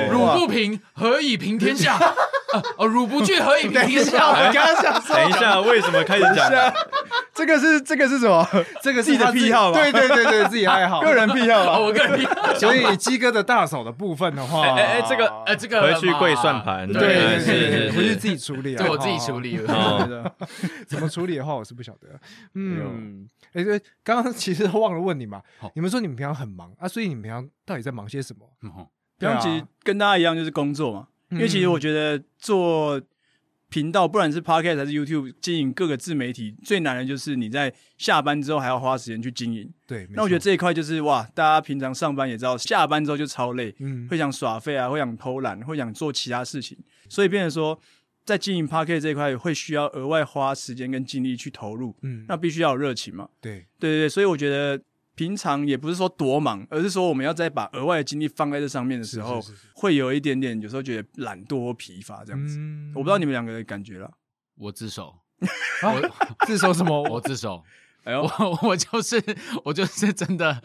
[0.07, 1.99] 哦汝不平，何以平天下？
[2.53, 4.51] 呃哦，乳不惧，何以平天我下？
[4.51, 6.49] 刚刚想说，等一下，为什么开始讲？
[7.33, 8.45] 这个是这个是什么？
[8.81, 11.79] 这个是自己的癖好吧对对对对，自己爱好，个人癖好哦，吧？
[11.79, 12.27] 我个人癖，
[12.59, 19.39] 所以鸡哥的大嫂的部分的话，哎这个哎，这个回去跪算盘对对是是对，是回去自己处理啊，对我自己处哦。
[19.39, 19.73] 理了。
[19.73, 20.31] 哦
[20.87, 22.07] 怎么处理的话，我是不晓得。
[22.55, 25.41] 嗯，嗯，哎，对，刚刚其实忘了问你嘛，
[25.75, 28.45] 你们说你们平常很忙啊，所以你们平常到底在忙些什么？
[28.63, 28.87] 嗯
[29.19, 33.01] 平常其实跟大家一样就是工作嘛，因为其实我觉得做
[33.69, 39.71] 频道，不管是 Podcast 还是 YouTube，经营各个自媒体最难的就是你在下班之后还要花时间去经营。
[39.85, 40.45] 对，那我觉得错。
[40.45, 44.07] 这一块就是哇，大家平常上班也知道，下班之后就超累，嗯。
[44.07, 46.75] 会想耍废啊，会想偷懒，会想做其他事情，
[47.09, 47.79] 所以变成说，
[48.25, 53.29] 在经营 Podcast 这一块会需要额外花时间跟精力去投入，嗯，那必须要有热情嘛。
[53.39, 54.81] 对，对对对，所以我觉得
[55.19, 62.55] 平常也不是说多忙，而是说我们要再把额外的精力放在这上面的时候，是是是是会有一点点有时候觉得懒惰或疲乏这样子。
[62.57, 64.09] 嗯我不知道你们两个的感觉了。
[64.55, 65.13] 我自首，
[65.83, 67.03] 我自首什么？
[67.09, 67.61] 我自首。
[68.09, 69.23] 哎呦，我 我就是
[69.63, 70.59] 我就是真的，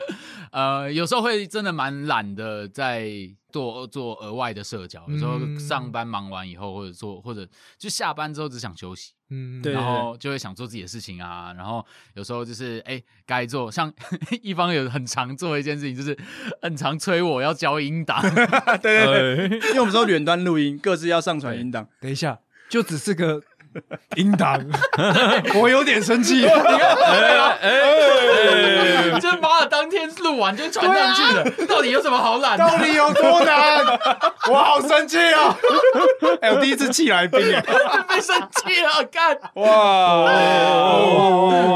[0.51, 3.07] 呃，有时候会真的蛮懒的，在
[3.53, 5.05] 做做额外的社交。
[5.09, 7.47] 有时候嗯上班忙完以后，或者做或者
[7.79, 11.53] 就下班之后只想休息，嗯，对然后就会想做自己的事情啊。
[11.53, 13.93] 然后有时候就是哎，该做像
[14.41, 16.19] 一方有很常做的一件事情，就是
[16.63, 18.23] 很常催我要交音档。
[18.81, 21.87] 对对对，呃因为我们说远端录音，各自要上传音档。
[22.01, 23.43] 等一下，就只是个
[24.17, 24.61] 音档，
[25.61, 26.43] 我有点生气。
[29.21, 32.59] 就是妈的，当天录完就传上去了，到底有什么好懒？
[32.59, 33.85] 到底有多难？
[34.51, 35.57] 我好生气啊！
[36.41, 37.63] 哎，我第一次气来宾哎，
[38.09, 39.39] 被生气了，干！
[39.55, 40.27] 哇，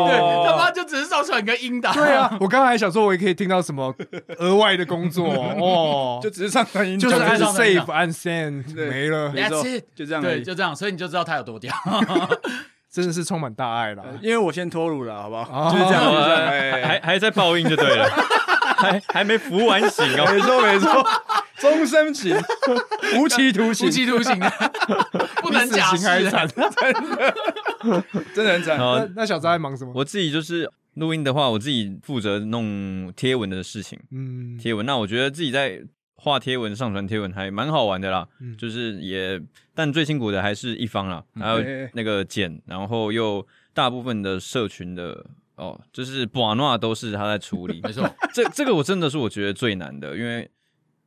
[0.08, 1.94] 对他妈就只是上传个音档。
[1.94, 3.94] 对啊，我刚刚还想说，我也可以听到什么
[4.38, 10.44] 额外的工作哦，就只是上传音档，就是按上传音档 save 按 send 对没了，没错 That's it 就这样而对，已。
[10.44, 11.72] 就这样，所以你就知道他有多屌。
[12.90, 14.02] 真的是充满大爱啦。
[14.22, 15.68] 因为我先脱乳了，好不好？
[15.68, 16.02] 哦就是这样。
[16.12, 18.08] 还哎还还在报应就对了，
[18.78, 20.26] 还还没服完刑哦。
[20.32, 21.06] 没错没错，
[21.60, 22.34] 终身刑，
[23.18, 24.38] 无期徒刑无，期徒刑，
[25.42, 26.48] 不能假死刑还惨。
[28.34, 28.78] 真的很惨。
[28.78, 29.92] 那那小张在忙什么？
[29.94, 33.98] 我自己就是录音的话，我自己负责弄贴文的事情。
[34.10, 35.80] 嗯，贴文，那我觉得自己在
[36.16, 38.26] 画贴文、上传贴文，还蛮好玩的啦。
[38.40, 39.40] 嗯就是也，
[39.78, 41.62] 但最辛苦的还是一方啦，还有
[41.92, 47.80] 那个剪，然后又大部分的社群的哦，就是瓦诺都是他在处理。
[47.86, 50.50] 没错，这这个我真的是我觉得最难的，因为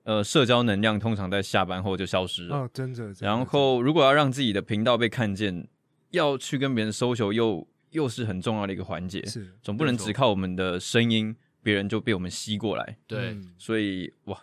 [0.04, 2.56] 呃，社交能量通常在下班后就消失了。
[2.60, 2.96] 哦，真的。
[2.96, 5.68] 真的然后，如果要让自己的频道被看见，
[6.12, 9.26] 要去跟别人 social，又又是很重要的一个环节。
[9.26, 12.98] 是总不能只靠我们的声音，别人就被我们吸过来。
[13.06, 14.38] 对，嗯所以哇，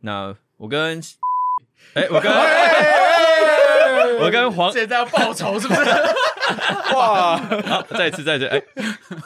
[0.00, 1.00] 那我跟
[1.94, 2.30] 哎、我跟
[4.20, 5.80] 我跟黄现在要报仇是不是？
[6.94, 8.60] 哇，好，再次再次哎、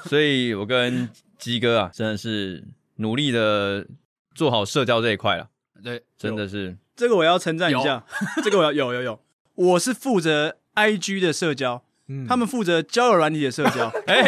[0.05, 1.09] 所以我跟
[1.39, 2.63] 鸡哥啊，真的是
[2.97, 3.87] 努力的
[4.35, 5.49] 做好社交这一块了，
[5.83, 8.05] 对，真的是这个我要称赞一下，
[8.45, 9.21] 这个我要有有有，
[9.55, 13.91] 我是负责 IG 的社交，嗯他们负责交友软体的社交。
[14.07, 14.23] 哎、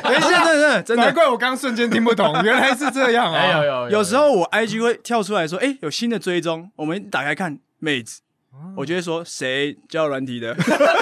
[0.00, 3.84] 等一下，真的真的，难怪我刚刚瞬间听不懂，原来是这样啊有啊！
[3.90, 8.22] 有有时候我 IG 会跳出来说，哎，有新的追踪，我们打开看妹子，
[8.76, 10.54] 我就会说谁交友软体的，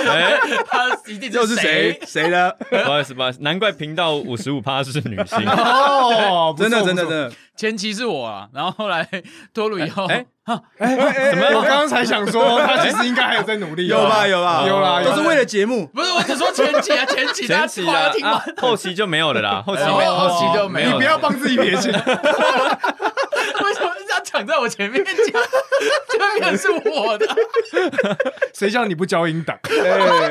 [0.08, 0.34] 哎、
[0.66, 1.98] 他一定又是谁？
[2.06, 2.30] 谁？
[2.30, 5.38] 的，不好意思不好意思，难怪频道五十五趴是女性。
[5.48, 9.06] 哦， 真的真的真的，前期是我啊，然后后来
[9.52, 11.46] 脱乳以后，哎哎哎，怎么？
[11.58, 14.64] 我刚刚才想说，他其实应该还有在努力啊，有吧有吧。
[14.66, 15.86] 有啦，有啦都是为了节目。
[15.88, 18.34] 不是我只说前期啊，前期大家前期话要听完。
[18.34, 20.92] 啊，，啊后期就没有了啦，后期哦没有，后期就没有了。
[20.94, 21.92] 你不要帮自己撇清。
[24.36, 25.14] 为什么这样抢在我前面讲？
[26.08, 27.26] 这边是我的，
[28.54, 29.58] 谁叫你不交音档？
[29.64, 30.28] 哎哎，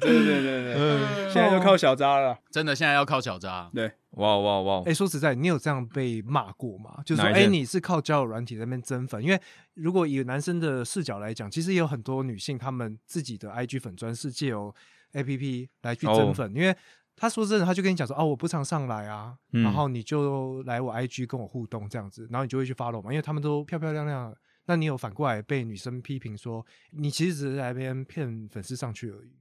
[0.00, 2.36] 对对对对，现在就靠小渣了。
[2.50, 3.70] 真的现在要靠小渣。
[3.74, 4.82] 对，哇哇哇！
[4.86, 7.02] 哎，说实在，你有这样被骂过吗？
[7.04, 9.40] 就是说，哎，你是靠交友软体在那边增粉，因为
[9.74, 14.74] 如果以男生的视角来讲，其实也有很多女性，她们自己的 IG 粉专是借由
[15.14, 16.74] APP 来去增粉，因为。
[17.16, 24.34] 他说真的，他就跟你讲说，哦，我不常上来啊，嗯然后你就来我 IG 跟我互动这样子，然后你就会去 follow 嘛，因为他们都漂漂亮亮。
[24.66, 29.32] 那你有反过来被女生批评说，你其实只是来那边骗粉丝上去而已。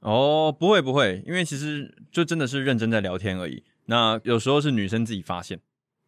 [0.00, 3.64] 哦，不会不会，因为其实就真的是认真在聊天而已。
[3.86, 5.60] 那有时候是女生自己发现，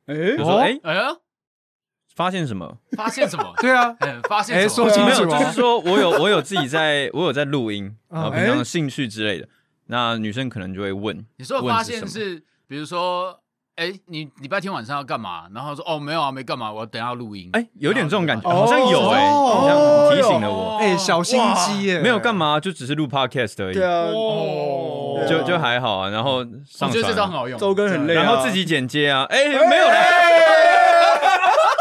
[0.06, 1.16] 哎哦就说哎、哎呀，
[2.14, 2.78] 发现什么？
[2.96, 3.52] 发现什么？
[3.60, 9.48] 对啊，哎，发现哎什么说清没有，就是说我有我有自己在，我有在录音，嗯 然后平常的兴趣之类的。
[9.90, 13.40] 那女生可能就会问，你说的发现是，比如说，
[13.74, 15.48] 哎，你礼拜天晚上要干嘛？
[15.52, 17.50] 然后说，哦，没有啊，没干嘛，我等下要录音。
[17.54, 19.76] 哎、有点这种感觉，哦好像有哎、好像
[20.16, 25.26] 提醒了我，哎、小心机耶，没有干嘛，就只是录 podcast 而已，对啊，哦。
[25.28, 26.08] 就就还好啊。
[26.08, 27.58] 然后我上觉得这招很传，好用。
[27.58, 29.92] 周更很累啊，然后自己剪接啊，哎、没有了，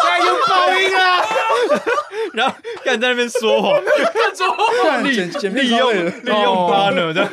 [0.10, 1.22] 哎，又爆音啊！
[2.34, 3.82] 然后看在那边说谎，
[4.84, 7.30] 干剪剪片利用利用 partner 这样，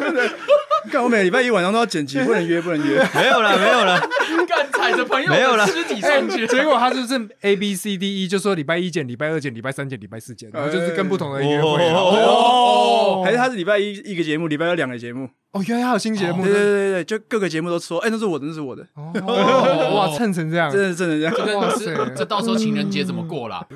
[0.91, 2.99] 干我每礼拜一晚上都要剪辑，不能约不能约。
[3.15, 4.01] 没有了没有了，
[4.47, 11.95] 干踩着朋友没有了的尸体上去，结果他就是 A B C D E，就说礼拜一剪，礼拜二剪，礼拜三剪，礼拜四剪，然后就是跟不同的人约会啊。
[11.95, 15.29] 哦还是他是礼拜一一个节目，礼拜二两个节目。
[15.53, 21.59] 哦，原来还有新节目对对对对对，就各个节目都说，哎，那是我的，那是我的，哦，哇，蹭成这样，真的真的这样。
[21.59, 23.67] 哇这塞这到时候情人节怎么过啦？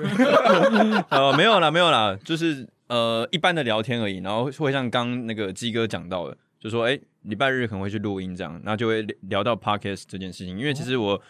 [1.10, 4.18] 呃，没有啦，没有啦，就是呃一般的聊天而已。
[4.18, 10.58] 然后会像刚那个鸡哥讲到的，就说哎，礼拜日可能会去录音这样，那就会聊聊到 podcast 这件事情。
[10.58, 11.20] 因为其实我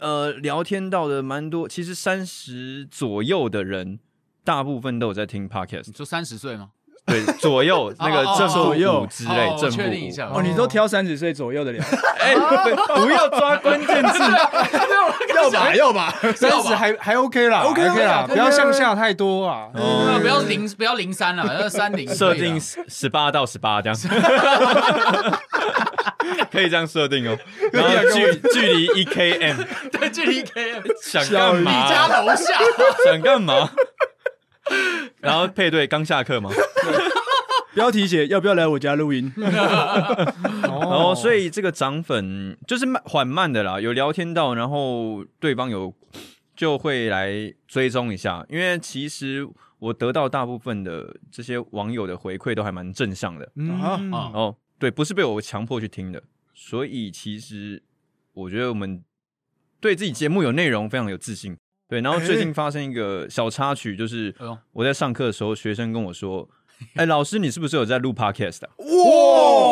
[0.00, 3.98] 呃聊天到的蛮多，其实三十左右的人，
[4.44, 5.92] 大部分都有在听 podcast 你。
[5.92, 6.70] 说三十岁吗？
[7.08, 11.80] 对，左右那个正负左右五之类哦，正确定一下哦，你都挑三十岁左右的聊，
[12.18, 14.18] 哎，不不要抓关键字，
[15.36, 19.68] 要吧要吧，三十还还 OK 啦 OK，OK 啦，不要向下太多啊。
[19.74, 20.18] 哦。
[20.20, 23.96] 不要零不要零三了，要三零设定十八到十八这样，
[26.50, 27.38] 可以这样设定哦。
[27.72, 31.88] 然后距距离一 km，对距离一 KM 想干你嘛？
[31.88, 32.54] 家楼下，
[33.04, 33.70] 想干嘛？
[35.20, 36.50] 然后配对刚下课吗，
[37.74, 39.32] 标题写要不要来我家录音？
[39.36, 39.52] 然
[40.62, 45.92] 然后所以这个涨粉就是慢缓慢的啦，有聊天到，然后对方有
[46.54, 49.46] 就会来追踪一下，因为其实
[49.78, 53.50] 我得到大部分的这些网友的回馈都还蛮正向的。
[53.56, 53.80] 嗯。
[53.80, 54.30] 啊。
[54.32, 56.22] 哦，对，不是被我强迫去听的，
[56.54, 57.82] 所以其实
[58.32, 59.02] 我觉得我们
[59.80, 61.56] 对自己节目有内容非常有自信。
[61.88, 64.34] 对，然后最近发生一个小插曲，就是
[64.72, 66.48] 我在上课的时候，学生跟我说：
[66.96, 68.86] “哎、老师，你是不是有在录 podcast 啊？”哇，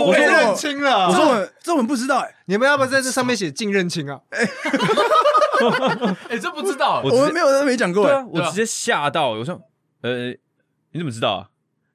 [0.07, 1.09] 我被认清了。
[1.09, 4.21] 我说我这我们不知道哎，你们要不要在这上面写净认清啊？
[6.29, 9.61] 哎，这不知道我我们没有人没讲过哎对啊，，我直接吓到，我说
[10.03, 10.29] ：“呃，
[10.93, 11.49] 你怎么知道啊？”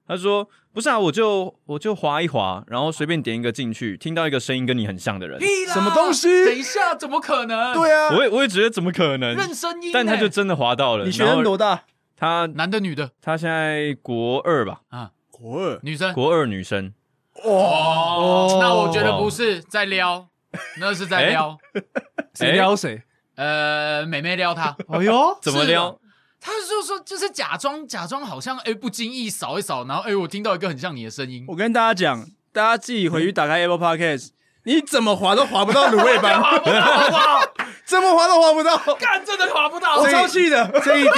[0.08, 7.74] 他说：“不是啊，我就我就滑一滑，然后随便点一个进去，听到一个声音跟你很像的人，什么东西等一下，怎么可能？
[7.74, 9.36] 对啊，我也我也觉得怎么可能？
[9.36, 11.06] 认声音欸，但他就真的滑到了。
[11.06, 11.84] 你学生多大？
[12.16, 15.80] 他男的女的他现在国二吧，啊，国二。
[15.82, 16.94] 女生国二女生。
[17.44, 20.28] 哦，那我觉得不是在撩，
[20.80, 21.58] 那是在撩。
[22.34, 23.02] 谁撩谁？
[23.36, 25.98] 呃，美妹撩他，哎呦，怎么撩？
[26.40, 34.30] 他就说就是假装假装好像哎不经意扫一扫，然后哎我听到一个很像你的声音，我跟大家讲，大家自己回去打开 Apple Podcast，
[34.64, 37.42] 你怎么滑都滑不到卤味帮，滑不到好不好？
[37.86, 40.70] 怎么滑都滑不到，干真的滑不到，我超气的。
[40.86, 41.14] 这一点，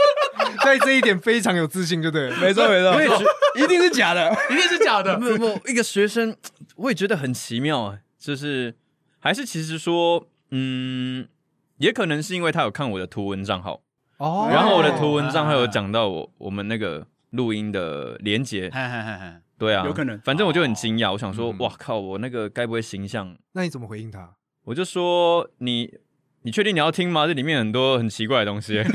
[0.64, 2.36] 在这一点非常有自信，就对了。
[2.38, 3.22] 没错没错，
[3.54, 4.34] 一定是假的。
[4.50, 5.16] 一定是假的。
[5.20, 6.34] 没有没有，一个学生，
[6.76, 8.74] 我也觉得很奇妙啊，就是
[9.18, 11.28] 还是其实说，嗯，
[11.76, 13.82] 也可能是因为他有看我的图文账号，
[14.18, 23.36] 哦然后我的图文上还有讲到我我们那个录音的连接，嘿嘿嘿嘿对啊，有可能反正我就很惊讶，我想说，嗯哇靠，我那个该不会形象？
[23.52, 24.30] 那你怎么回应他？
[24.64, 25.98] 我就说你。
[26.42, 27.26] 你确定你要听吗？
[27.26, 28.94] 这里面很多很奇怪的东西， 所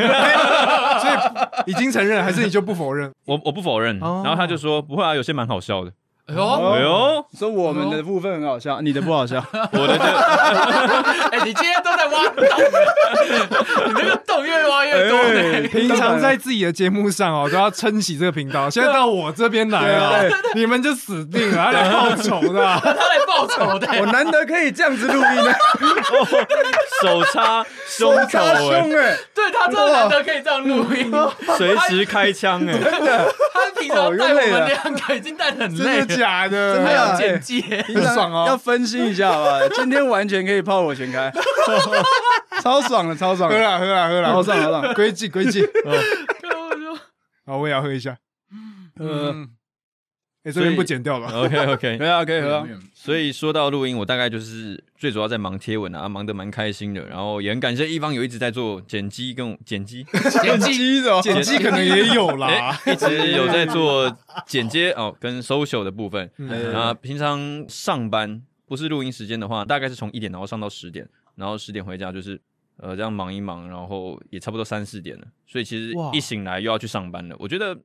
[1.66, 3.12] 以已经承认，还是你就不否认？
[3.26, 4.00] 我我不否认。
[4.00, 5.92] 哦然后他就说不会啊，有些蛮好笑的。
[6.28, 9.44] 哎呦，哦哎呦，说我们的部分很好笑，你的不好笑。
[9.74, 10.04] 我的就
[11.38, 12.44] 哎，你今天都在挖洞，
[13.88, 15.18] 你那个洞越挖越多。
[15.18, 15.68] 呢。
[15.70, 22.80] 平常在自己的节目上哦，都要撑起这个 频道，现在到我这边来了，你们就死定了，他来报仇的啊。
[22.82, 25.54] 他来报仇的，我难得可以这样子录音的，
[27.02, 31.12] 手插胸口、胸哎，对他真的难得可以这样录音。
[31.58, 36.76] 随时开枪哎、他平常带我们两个已经带得很累假的？
[36.76, 37.62] 真的要简介。
[37.84, 39.60] 很爽哦要分析一下好吧？
[39.74, 41.32] 今天完全可以炮火全开，
[42.62, 44.94] 超爽的，超爽，喝啦喝啦喝啦，好爽好爽。
[44.94, 45.68] 规矩规矩。
[47.46, 48.18] 好，我也要喝一下。
[49.00, 49.50] 嗯，
[50.44, 51.28] 哎，这边不剪掉了。
[51.44, 52.68] OK OK，可以啊，可以喝。
[53.04, 57.04] 所以说到录音，我大概就是最主要在忙贴文啊，忙得蛮开心的。
[57.08, 60.06] 然后也很感谢一方有一直在做剪辑跟剪辑，
[60.44, 62.48] 剪辑的哦，剪辑可能也有啦
[62.86, 62.94] 哎。
[62.94, 66.30] 一直有在做剪接哦跟 social 的部分。
[66.38, 72.40] 嗯那平常上班不是录音时间的话，大概是从一点然后上到十点，然后十点回家就是
[72.78, 75.26] 呃这样忙一忙，然后也差不多三四点了。
[75.48, 77.36] 所以其实一醒来又要去上班了。
[77.40, 77.76] 我觉得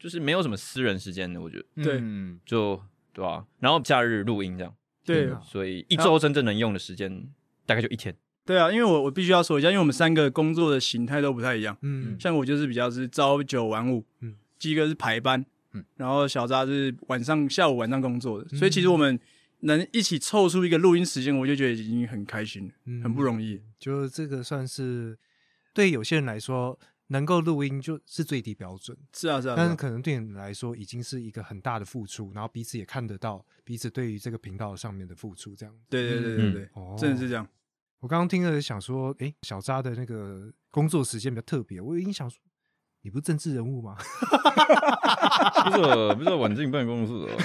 [0.00, 2.82] 就是没有什么私人时间的，我觉得对嗯就
[3.18, 4.72] 对吧、然后假日录音这样，
[5.04, 7.28] 对所以一周真正能用的时间
[7.66, 8.14] 大概就一天。
[8.46, 11.76] 对啊，因为我我必须要说一下，因为我们三个工作的形态都不太一样。
[11.82, 15.40] 嗯，像我就是比较是朝九晚五，嗯嗯，鸡哥是排班，
[15.72, 19.18] 嗯嗯，然后小扎是晚上下午晚上工作的，所以其实我们
[19.62, 23.60] 能一起凑出一个录音时间，我就觉得已经很开心了，嗯很不容易。
[23.80, 25.18] 就这个算是
[25.74, 26.78] 对有些人来说，
[27.08, 35.74] 能够录音就是最低标准，是啊，是啊，但是可能对你们来说已经是一个很大的付出，然后彼此也看得到彼此对于这个频道上面的付出，这样。
[35.88, 37.46] 对对对对对，哦真的是这样。
[38.00, 42.38] 我刚刚听了想说，哎，小扎的那个工作时间比较特别，我已经想说，
[43.02, 43.96] 你不是政治人物吗？
[45.64, 47.36] 不是不是晚进办公室哦，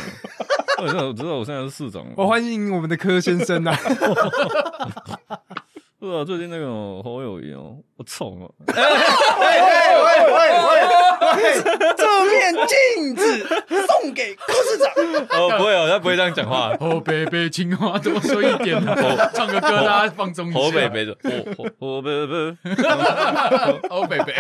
[0.84, 2.06] 我知道我知道我现在是市长。
[2.18, 3.76] 我欢迎我们的柯先生啊！
[6.04, 6.66] 是啊，最近那个
[7.02, 8.54] 侯友谊哦，我宠哦，
[11.96, 13.48] 这面镜子
[13.88, 14.92] 送给柯市长。
[15.30, 16.76] 哦不会哦，他不会这样讲话。
[16.82, 20.60] 哦，北北青花多说一点啊，唱个歌大家放松一下。
[20.60, 21.18] 侯北北的，
[21.58, 22.34] 侯侯北北，
[23.90, 24.36] 哦北北，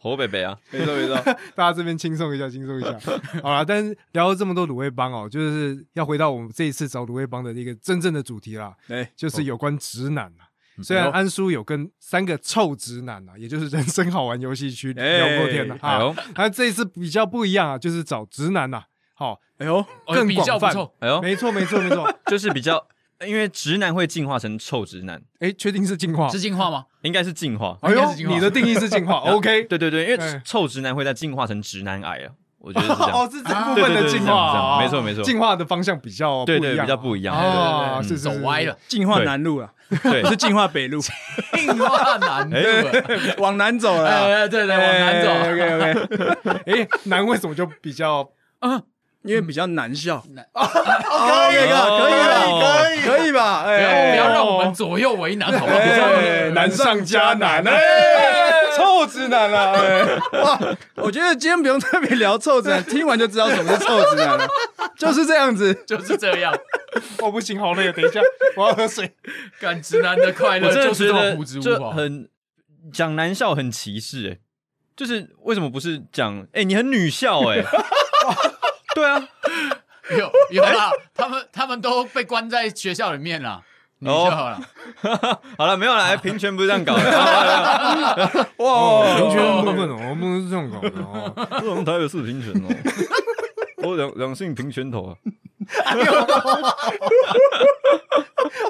[0.00, 1.14] 侯北北啊，没错没错，
[1.54, 2.98] 大家这边轻松一下，轻松一下。
[3.42, 10.48] 好啦，但是聊了这么多卤味帮哦，就是要回到我们这一次找卤味帮的一个真正的主题啦，哎，就是有关直男啊。
[10.82, 18.82] 虽然安叔有跟三个臭直男啊，也就是人生好玩游戏区聊过天了、啊，哎呦他这一次比较不一样啊，就是找直男呐、
[19.14, 20.94] 好，哎呦，更哦比较广泛不错。
[21.00, 22.10] 哎呦，没错没错没错。
[22.26, 22.84] 就是比较，
[23.26, 26.28] 因为直男会进化成臭直男，哎，确定是进化？
[26.30, 26.86] 是进化吗？
[27.02, 27.76] 应该是进化。
[27.82, 29.64] 哎呦你的定义是进化， OK？
[29.64, 32.32] 对对对，因哎为臭直男会在进化成直男癌啊，
[32.62, 33.10] 我觉得是这样。
[33.12, 37.34] 哦，是这部分的进化没错没错进化的方向比较对对，不一样比较不一样。
[37.36, 39.68] 啊，走歪了，进化南路啊，
[40.02, 42.92] 对不是进化北路，进化难度啊。
[43.38, 45.30] 往南走了对对，往南走。
[45.50, 48.28] OK OK，哎，南为什么就比较
[48.60, 48.80] 嗯，
[49.22, 50.22] 因为比较难笑。
[50.30, 53.64] 难可以了，可以了，可以，可以吧？
[53.64, 55.78] 不要哎，不要让我们左右为难，好不好？
[55.78, 57.62] 哎难上加难？
[57.66, 58.41] 哎哎，
[58.76, 60.04] 臭直男了，哎
[60.42, 60.58] 哇！
[60.96, 64.48] 我觉得今天不用特别聊臭直男， 听完就知道什么是臭直男了，
[64.96, 65.74] 就是这样子。
[65.86, 66.54] 就是这样，
[67.20, 68.20] 我不行，好累啊，等一下
[68.56, 69.14] 我要喝水。
[69.60, 71.60] 干直男的快乐我真的就是这么无华。
[71.60, 72.28] 就很
[72.92, 74.38] 讲男校很歧视哎、
[74.96, 77.64] 就是为什么不是讲哎、你很女校哎、
[78.94, 79.28] 对啊，
[80.10, 83.62] 有有啦，他们他们都被关在学校里面了，
[84.04, 84.60] 你就好了。
[85.56, 87.02] 好了，没有了， 哎平权不是这样搞的。
[88.58, 91.32] 好哦，平哇，权部分哦，我们是这样搞的哦。
[91.64, 92.68] 我们台北市平权哦，
[93.84, 95.14] 我两两性平权头啊。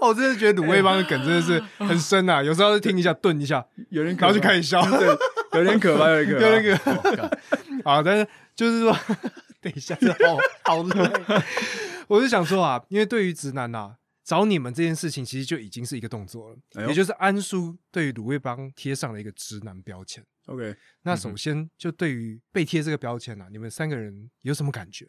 [0.00, 5.06] 哦我真的觉得卤味帮的梗真的是很深啊，有时候听一下顿一下，有点然后就开始笑，对，
[5.60, 7.90] 有点可怕，有点可怕。
[7.90, 8.94] 啊，但是就是说，
[9.62, 11.10] 等一下，这好好累。
[12.08, 13.92] 我是想说啊，因为对于直男呐、
[14.24, 20.24] 找你们这件事情，其实就已经是一个动作了，哎也就是安叔对于卤味帮贴上了一个直男标签。
[20.46, 25.06] OK，那首先就对于被贴这个标签啊，你们三个人有什么感觉？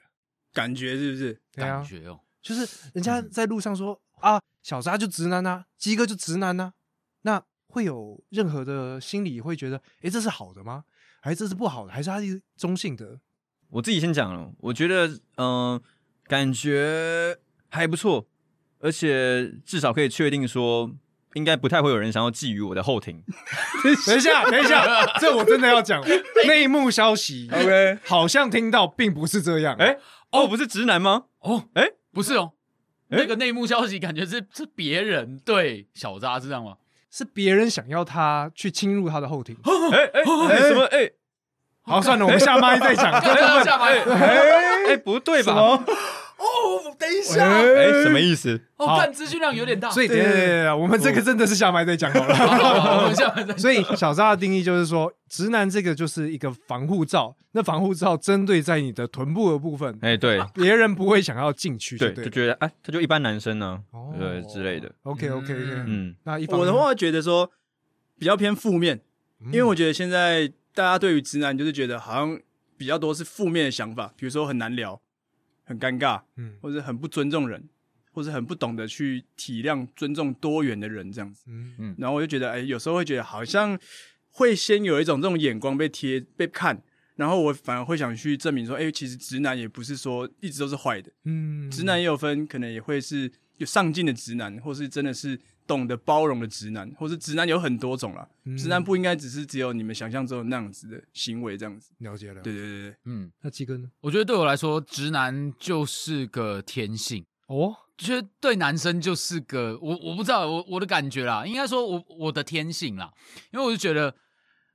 [0.51, 1.41] 感觉是不是？
[1.51, 6.73] 对啊感，觉哦，就是人家在路上说、啊，小沙就直男啊，鸡哥就直男啊，
[7.23, 10.85] 那会有任何的心理会觉得，诶，这是好的吗？
[11.21, 11.93] 还是这是不好的？
[11.93, 13.19] 还是它是中性的？
[13.69, 15.81] 我自己先讲了，我觉得嗯、
[16.25, 17.35] 感觉
[17.69, 18.27] 还不错，
[18.83, 20.91] 而且至少可以确定说，
[21.35, 23.23] 应该不太会有人想要觊觎我的后庭。
[24.05, 26.03] 等一下，等一下，这我真的要讲
[26.45, 27.49] 内幕消息。
[27.51, 29.77] OK，好像听到并不是这样。
[29.79, 29.97] 哎、
[30.31, 31.23] 哦，不是直男吗？
[31.39, 32.51] 哦，哎不是哦，
[33.09, 36.73] 哎那个内幕消息感觉是是别人对小扎是这样吗？
[37.09, 39.55] 是别人想要他去侵入他的后庭。
[39.93, 40.83] 哎哎哎，什么？
[40.85, 41.09] 哎
[41.85, 43.05] 好，算了，我们下麦再讲。
[43.63, 43.99] 下麦
[44.87, 45.83] 哎，不对吧？
[46.43, 48.59] 哦，等一下，哎，什么意思？
[48.77, 48.99] 哦，好。
[48.99, 52.35] 看资讯量有点大，所以，等一下等等我们这个真的是下麦再讲好了。
[52.35, 53.43] 好好好我们下麦。
[53.43, 60.41] 再所以小扎的定义就是说，直男这个就是一个防护罩，那防护罩针对在你的臀部的部分，哎，对。
[60.53, 64.13] 别人不会想要进去，对，对了，就觉得哎，他就一般男生呢，哦。
[64.19, 64.91] 对之类的。
[65.03, 65.85] OK OK OK，嗯。
[65.87, 67.49] 嗯，那一方我的话觉得说
[68.19, 68.99] 比较偏负面，
[69.39, 69.47] 嗯。
[69.47, 72.39] 因为我觉得现在大家对于直男就是觉得好像
[72.75, 74.99] 比较多是负面的想法，比如说很难聊、
[75.63, 76.55] 很尴尬，嗯。
[76.61, 77.67] 或者很不尊重人，
[78.11, 81.45] 或者很不懂得去体谅、尊重多元的人这样子。
[81.47, 81.95] 嗯。
[81.97, 83.77] 然后我就觉得，哎，有时候会觉得好像
[84.29, 86.81] 会先有一种这种眼光被贴、被看，
[87.15, 91.69] 然后我反而会想去证明说，哎，其实直男也不是说一直都是坏的，嗯。
[91.69, 98.27] 直男也有分，可能也会是有上进的直男，或是真的是懂得包容的直男，或是直男有很多种啦。
[98.45, 101.91] 嗯直男不应该只是只有你们想象中的那样子的行为，这样子。
[101.99, 102.41] 了解了。
[102.41, 103.89] 对对对对，嗯，那鸡哥呢？
[104.01, 107.25] 我觉得对我来说，直男就是个天性。
[107.47, 113.11] 哦，觉得对男生就是个我我不知道我我的感觉啦，应该说我我的天性啦，
[113.51, 114.15] 因为我就觉得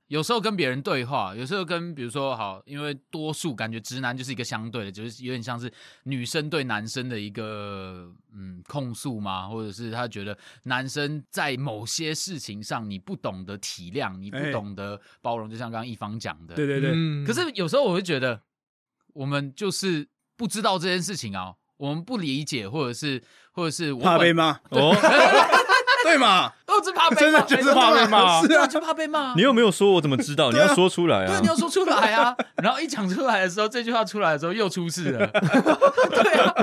[0.09, 5.71] 有时候跟别人对话，有时候跟比如说好，因为多数感觉直男就是一个相对的，就是有点像是
[6.03, 17.23] 女生对男生的一个嗯控诉嘛，或者是他觉得男生在某些事情上你不懂得体谅，你不哎懂得包容，就像刚刚一方讲的，对对对，嗯。
[17.23, 18.41] 可是有时候我会觉得，
[19.13, 24.91] 我们就是不知道这件事情啊，我们不理解，或者是或者是我本怕被骂，哦，
[26.03, 26.51] 对嘛？
[26.67, 29.33] 哦，只怕被骂真的就是怕被骂是啊，就怕被骂。
[29.35, 30.51] 你又没有说，我怎么知道？
[30.51, 31.47] 你要说出来啊对，啊你！
[31.47, 32.35] 要说出来啊！
[32.63, 35.27] 然后一讲出来的时候，这句话出来的时候又出事了。
[36.11, 36.53] 对啊，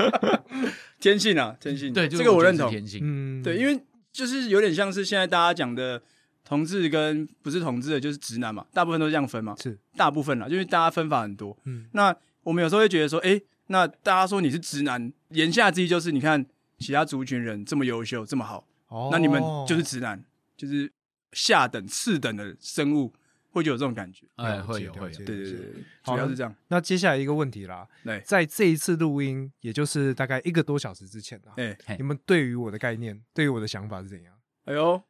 [0.99, 1.93] 天性啊，天性。
[1.93, 2.69] 对，就是这个我认同。
[2.69, 2.99] 天性。
[3.03, 3.79] 嗯，对，因为
[4.11, 6.01] 就是有点像是现在大家讲的
[6.43, 9.55] 同志跟不是同志的，就是直男嘛，大部分都这样分嘛。
[9.61, 11.55] 是，大部分啦，因为大家分法很多。
[11.65, 16.45] 嗯那我们有时候会觉得说，哎、那大家说你是直男，言下之意就是你看
[16.79, 19.09] 其他族群人这么优秀，这么好，哦。
[19.11, 20.23] 那你们就是直男，
[20.55, 20.91] 就是
[21.31, 23.13] 下等、次等的生物，
[23.51, 24.25] 会就有这种感觉。
[24.35, 25.09] 哎，了会有会。
[25.11, 25.73] 对对对
[26.03, 26.55] 主要是这样。
[26.67, 31.95] 那接下来一个问题啦，对，在这一次录音，也就是大概一个多小时之前啦，哎、嘿。
[31.97, 34.33] 你们对于我的概念，对于我的想法是怎样？
[34.65, 35.01] 哎呦，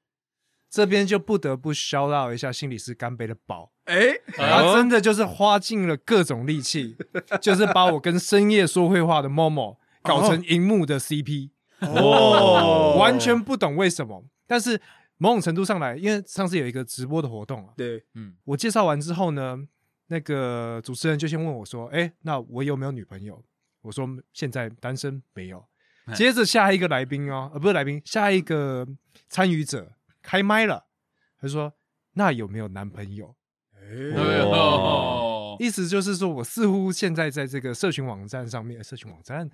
[0.69, 6.97] 这边就不得不 shout out 一下心理师干杯的宝，哎、他真的就是花尽了各种力气，
[7.41, 11.51] 就是把我跟深夜说会话的 Momo 搞成荧幕的 CP，、
[11.81, 14.79] 哦完全不懂为什么，但是
[15.17, 19.57] 某种程度上来，因为上次有一个直播的活动啊，对，嗯，我介绍完之后呢，
[20.07, 23.43] 那个主持人就先问我说：“哎、那我有没有女朋友？”
[23.81, 25.59] 我说：“现在单身，没有。”
[26.05, 28.87] 哎接着下一个来宾哦，呃，不是来宾，下一个
[29.27, 30.85] 参与者开麦了，
[31.39, 31.73] 他说
[32.13, 33.35] ：“那有没有男朋友
[33.73, 35.23] 对哦哦？”
[35.59, 39.49] 意思就是说我似乎现在在这个社群网站上面，社群网站、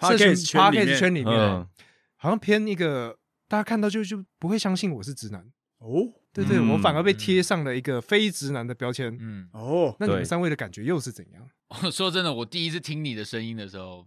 [0.00, 1.68] 社群圈里面 Podcast 圈里面，嗯，
[2.16, 5.44] 好像偏一个大家看到就就不会相信我是直男。
[5.78, 9.14] 哦对对，嗯我反而被贴上了一个非直男的标签。
[9.20, 11.46] 嗯，哦，那你们三位的感觉又是怎样？
[11.82, 14.06] 我 说真的，我第一次听你的声音的时候，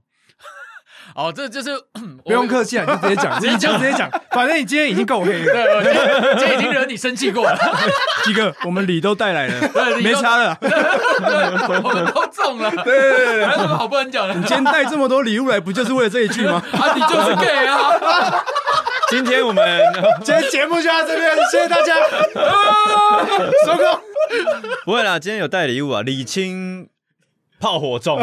[1.14, 1.70] 哦，这就是
[2.26, 5.54] 不用客气啊，你就直接讲，你就直接讲， 反正你今天已经够黑了。
[5.54, 7.58] 对，我今天今天已经惹你生气过了，
[8.24, 10.56] 鸡哥，我们礼都带来了，对没差了。
[10.60, 10.70] 对
[11.84, 14.34] 我们都中了，对对对，还有什么好不能讲的？
[14.34, 16.62] 你今天带这么多礼物来，不就是为了这一句吗？
[16.74, 18.44] 啊，你就是 gay 啊！
[19.10, 19.82] 今天我们
[20.24, 21.96] 今天节目就到这边，谢谢大家，
[23.66, 24.02] 收工。
[24.84, 26.90] 不会啦，今天有带礼物啊，礼轻
[27.60, 28.20] 炮火重。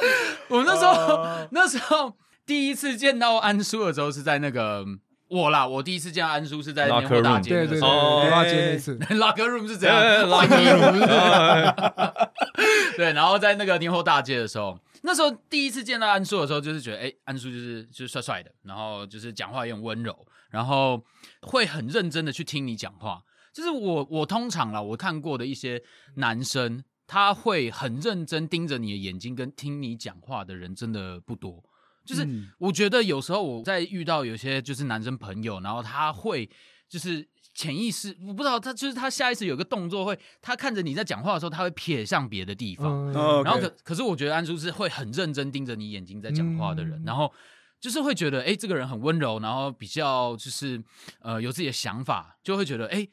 [0.48, 4.84] 我那时候那时候第一次见到安叔的时候是在那个
[5.28, 7.90] 我啦，我第一次见到安叔是在年货大街那个时候。
[7.90, 8.20] 对对对，哦。
[8.22, 9.98] 对，花街那次， Locker room 是怎样？
[9.98, 11.06] 哎换 locker 衣服。
[11.06, 12.28] room
[12.96, 21.02] 对，然后在那个年货大街的时候，那时候第一次见到安叔的时候，就是觉得，哎，安叔就是就是帅帅的，然后就是讲话也很温柔，然后
[21.42, 23.20] 会很认真的去听你讲话。
[23.52, 25.82] 就是我我通常啦，我看过的一些
[26.16, 31.64] 男生，他会很认真盯着你的眼睛跟听你讲话的人，真的不多。
[32.04, 32.50] 就是嗯。
[32.58, 36.48] 我觉得有时候我在遇到有些就是男生朋友，然后他会
[36.88, 47.32] 就是潜意识，我不知道他就是他下意识有个动作会，他看着你在讲话的时候，他会瞥向别的地方，然后可可是我觉得安叔是会很认真盯着你眼睛在讲话的人，嗯然后
[47.80, 50.82] 就是会觉得哎、诶这个人很温柔，然后比较就是
[51.20, 53.10] 呃有自己的想法，就会觉得哎、诶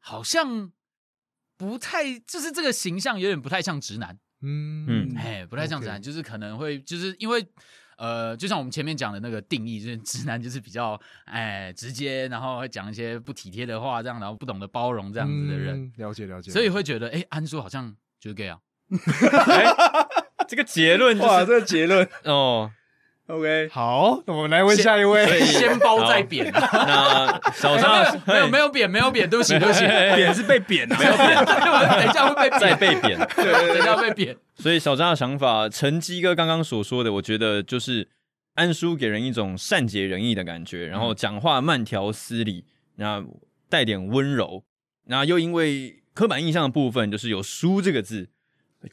[0.00, 0.70] 好像
[1.56, 4.86] 不太就是这个形象有点不太像直男，嗯。
[4.88, 5.16] 嗯。
[5.16, 7.46] 哎、不太像直男就是可能会就是因为。
[7.98, 16.50] 呃，就像我们前面讲的那个定义，就是直男就是比较哎直接，然后会讲一些不体贴的话，这样，然后不懂得包容这样子的人，嗯，了解了解。
[16.50, 17.90] 所以会觉得哎，安叔好像
[18.20, 18.58] 就是 gay 啊，
[20.46, 22.06] 这个结论就哇，是这个结论。
[22.24, 22.70] 哦，
[23.26, 25.40] ，OK，好，那我们来问下一位。
[25.40, 26.50] 先包再扁。
[26.52, 29.80] 那小张没有没有扁没有扁，对不起对不起，
[30.16, 33.18] 扁是被扁的，没有 等一下会被再扁，被贬。
[33.36, 34.36] 等一下会被扁。
[34.56, 38.08] 所以小张的想法，陈基哥刚刚所说的，我觉得就是
[38.54, 42.64] 安叔给人一种善解人意的感觉，然后讲话慢条斯理，
[42.96, 43.24] 那
[43.68, 44.64] 带点温柔，
[45.08, 48.30] 那又因为刻板印象的部分，就是有“叔”这个字，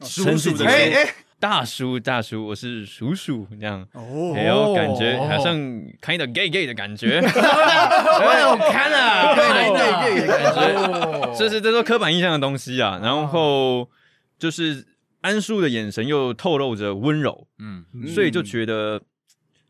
[0.02, 3.86] 叔叔的为哎哎，大叔大叔，我是叔叔这样。
[3.92, 4.32] 哦。
[4.34, 5.56] 哎呦，感觉好像
[6.00, 10.60] kind of gay gay 的感觉， 哎呦，看了，对对对对，感觉。
[10.78, 13.00] 哦这是这都刻板印象的东西啊。
[13.02, 13.90] 然后
[14.38, 14.86] 就是
[15.20, 17.84] 安叔的眼神又透露着温柔，嗯。
[18.06, 19.02] 所以就觉得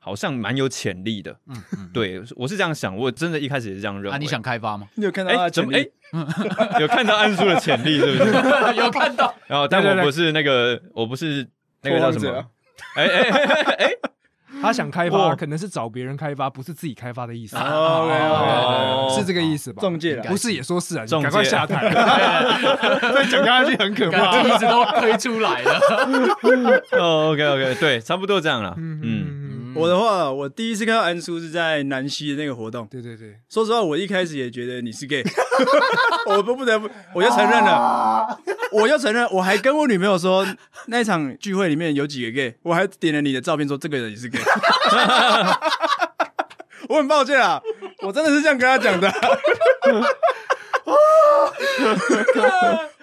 [0.04, 1.34] 好像蛮有潜力的。
[1.48, 4.10] 嗯嗯，对我是这样想，我真的一开始也是这样认为。
[4.10, 4.86] 啊，你想开发吗？
[4.96, 6.80] 你有看到他怎么潜力哎？
[6.80, 8.30] 有看到安叔的潜力是不是？
[8.76, 11.48] 有看到，然后，但我不是那个，我不是
[11.82, 12.44] 那个叫什么？
[12.96, 13.30] 哎哎
[13.78, 13.90] 哎
[14.62, 17.56] 他想开发，可能是找别人开发，不是自己开发的意思。
[17.56, 19.80] 哦是这个意思吧？
[19.80, 21.90] 中介了，不是也说是啊，中介赶快下台，
[23.12, 24.40] 再讲下去很可怕。
[24.40, 25.78] 一直都推出来了。
[26.92, 28.74] 哦，OK OK，对，差不多这样了。
[28.78, 29.43] 嗯嗯，嗯，
[29.74, 32.86] 我的话，我第一次看到安叔是在南溪的那个活动。
[32.90, 35.24] 对对对，说实话，我一开始也觉得你是 gay，
[36.26, 38.38] 我不不得不，我就承认了，
[38.72, 40.46] 我就承认，我还跟我女朋友说，
[40.86, 44.40] 那一场聚会里面有几个 gay，我还点了你的照片说这个人也是 gay。
[46.88, 47.60] 我很抱歉啊，
[48.02, 49.12] 我真的是这样跟他讲的。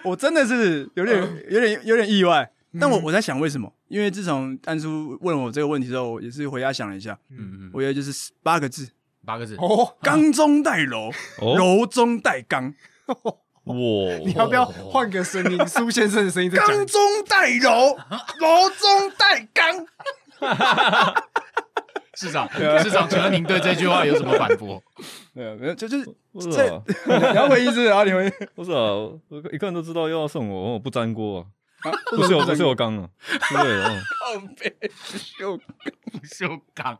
[0.04, 2.48] 我真的是有点、有点、有点意外，
[2.80, 3.72] 但我我在想为什么？
[3.88, 8.88] 因为自从安叔问我这个问题之后，我也是回家想了一下，嗯嗯，我觉得就是八个字：
[9.24, 9.56] 八个字。
[9.56, 11.10] 哦，刚中带柔，
[11.40, 12.74] 哦柔中带刚。
[13.64, 13.74] 哇，
[14.24, 15.66] 你要不要换个声音？
[15.68, 16.66] 苏先生的声音刚。
[16.86, 17.70] 中带柔，
[18.40, 19.86] 柔中带刚。
[22.14, 22.48] 市长，
[22.82, 24.82] 市长，请问您对这句话有什么反驳？
[25.32, 26.06] 没有没有，就就是
[26.52, 26.82] 这啊，
[27.32, 27.86] 你要回忆是不是？
[27.86, 28.92] 然后你回忆，不是啊，
[29.28, 31.48] 我一个人都知道又要送我，我不粘锅啊，啊
[32.16, 33.08] 不是我不是我刚了，
[33.50, 34.02] 对的，
[34.34, 34.56] 嗯
[35.38, 35.58] 秀，
[36.24, 36.98] 修刚，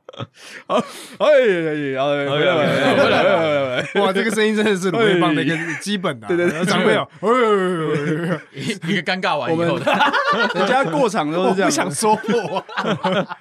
[0.67, 0.77] 哎
[1.19, 6.29] 哎，然后回来回来回来，哇，这个声音真的是卤味帮的一个基本的。
[6.29, 7.09] 对对对长辈哦，
[8.53, 9.93] 一个尴尬完以后的，
[10.55, 12.65] 人家过场都是这样，不想说破，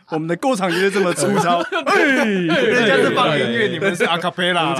[0.09, 1.59] 我们的过场就是这么粗糙。
[1.85, 4.75] 哎，人家是放音乐，你们是阿卡贝拉。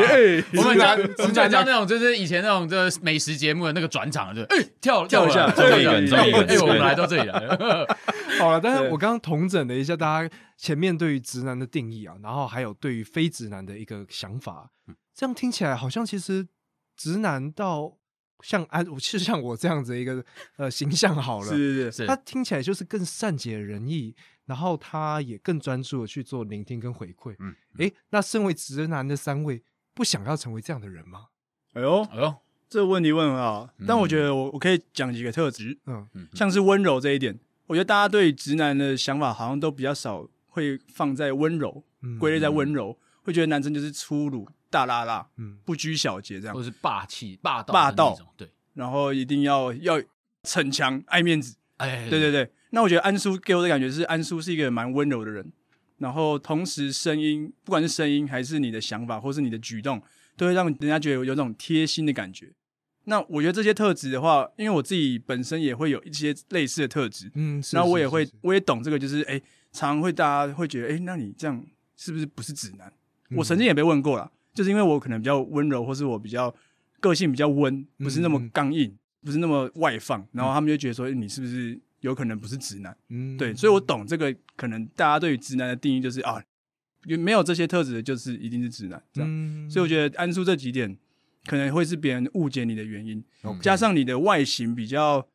[0.56, 7.88] 我们讲我们讲讲那种就是以前那种就是美食节目的那个转场，就哎跳跳一下，哎我们来到这里来了，
[8.40, 14.70] 好了，但是我刚刚统整了一下大家前面对于直男的定义啊，然后还有对于非直男的一个想法，
[15.16, 16.48] 这样听起来好像其实
[16.96, 17.98] 直男到
[18.44, 20.24] 像安，是像我这样子的一个
[20.58, 27.36] 呃形象好了，是是是，他听起来就是更善解人意，然后他也更专注的去做聆听跟回馈。
[27.40, 29.64] 嗯，诶，那身为直男的三位，
[29.96, 31.30] 不想要成为这样的人吗？
[31.74, 32.36] 哎呦，哎呦，
[32.70, 36.28] 这个问题问很好，嗯但我觉得我我可以讲几个特质，嗯，嗯。
[36.34, 37.40] 像是温柔这一点，
[37.72, 45.58] 我觉得大家对直男的想法好像都比较少会放在温柔，嗯归类在温柔，会觉得男生就是粗鲁、大拉拉、嗯。
[45.64, 46.54] 不拘小节这样。
[46.54, 48.10] 或，是霸气、霸道、霸道。
[48.10, 50.02] 那种，对，然后一定要要
[50.44, 51.56] 逞强、爱面子。
[51.78, 55.50] 哎，对对对，那我觉得安叔给我的感觉是，安叔是一个蛮温柔的人，
[56.00, 60.04] 然后同时声音，不管是声音还是你的想法，或是你的举动，
[60.36, 62.52] 都会让人家觉得有有种贴心的感觉。
[63.06, 69.40] 那我觉得这些特质的话，因为我自己本身也会有一些类似的特质，嗯，是然后我也会我也懂这个，就是哎，
[69.72, 72.92] 常常会大家会觉得，哎，那你这样是不是不是直男？
[73.36, 76.54] 我曾经也被问过啦，就是因为我可能比较温柔，或是我比较
[77.00, 78.94] 个性比较温，不是那么刚硬，
[79.24, 82.96] 不是那么外放，然后他们就觉得说，哎你是不是有可能不是直男？
[83.10, 86.44] 嗯对，所以我懂这个，可能大家对于直男的定义就是啊，
[87.06, 89.30] 没有这些特质的，就是一定是直男这样。
[89.32, 90.98] 嗯所以我觉得安叔这几点
[91.46, 93.24] 可能会是别人误解你的原因。
[93.62, 95.28] 加上你的外形比较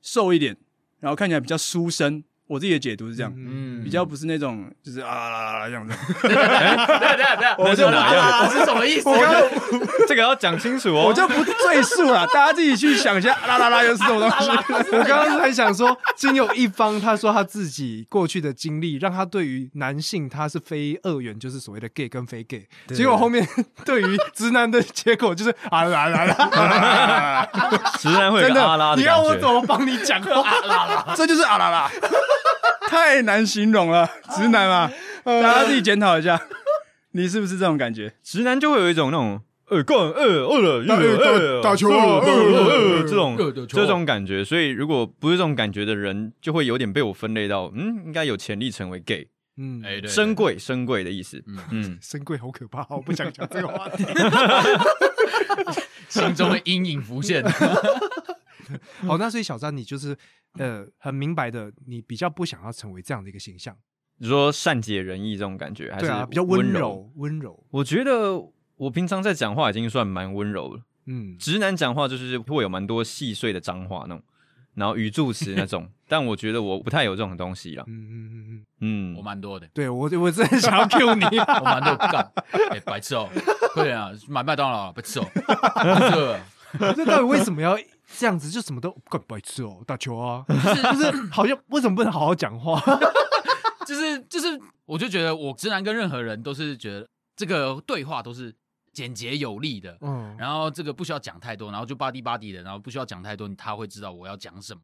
[0.00, 0.56] 瘦一点，
[1.00, 5.94] 然后看起来比较书生，我自己的解读是这样，嗯，比较不是那种就是啊啦啦啦这样子。
[6.22, 9.10] 对对对对，那是哪样我是什么意思？
[10.08, 11.04] 这个要讲清楚哦。
[11.08, 14.48] 我就不赘述了，大家自己去想一下，啦啦啦又是什么东西？
[14.96, 22.66] 我刚刚还想说，经有一方他说他自己过去的经历，让他对于男性他是非二元，就是所谓的 gay 跟非 gay。
[22.94, 23.46] 结果后面
[23.84, 27.48] 对于直男的结果就是 啊啦啦啦，
[27.98, 28.48] 直男会的，
[28.96, 31.14] 你让我怎么帮你讲话？
[31.14, 31.90] 这就是啊啦啦，
[32.88, 34.90] 太难形容了， 直男嘛，
[35.24, 36.40] 大家自己检讨一下，
[37.12, 38.14] 你是不是这种感觉？
[38.22, 43.36] 直男就会有一种那种呃干呃呃了打呃打球啊呃呃呃呃这种
[43.68, 49.28] 这种感觉，所以如果不是这种感觉的人，就会有点被我分类到嗯，应该有潜力成为 gay，
[49.58, 51.42] 嗯，哎，对，深贵深贵的意思。
[51.46, 51.58] 嗯。
[51.70, 54.04] 嗯，深贵好可怕，我不想讲这个话题。
[56.08, 57.44] 心中的阴影浮现。
[59.06, 60.16] 好，那所以小张，你就是
[60.58, 63.76] 呃很明白的，你比较不想要成为这样的一个形象，
[64.18, 66.72] 你说善解人意这种感觉，还是啊，比较温温。
[66.72, 68.38] 柔，温柔，我觉得
[68.76, 74.22] 我平常在讲话已经算蛮温柔了，嗯，直男讲话就是会有蛮多细碎的脏话那种，
[74.74, 77.84] 然后语助词那种， 但我觉得我不太有这种东西啦。
[77.86, 79.16] 嗯嗯嗯嗯，嗯。
[79.16, 82.32] 我，蛮多的，对我我真的想要 Q 你， 我蛮多 干，
[82.70, 83.28] 哎，白痴哦，
[83.74, 85.24] 快点啊，买麦当劳啊，白痴哦，
[85.74, 86.38] 白痴哦
[86.94, 87.78] 这到底为什么要
[88.16, 88.48] 这样子？
[88.50, 92.80] 就什么都干白痴哦，打球啊，就 是就是好像为什么不能好好讲话？
[93.86, 98.54] 就 是就是，我就觉得我直男跟任何人都是觉得这个对话都是
[98.92, 104.80] 简洁有力的，嗯，然后这个不需要讲太多，然后就巴滴巴滴的，然后不需要讲太多，他会知道我要讲什么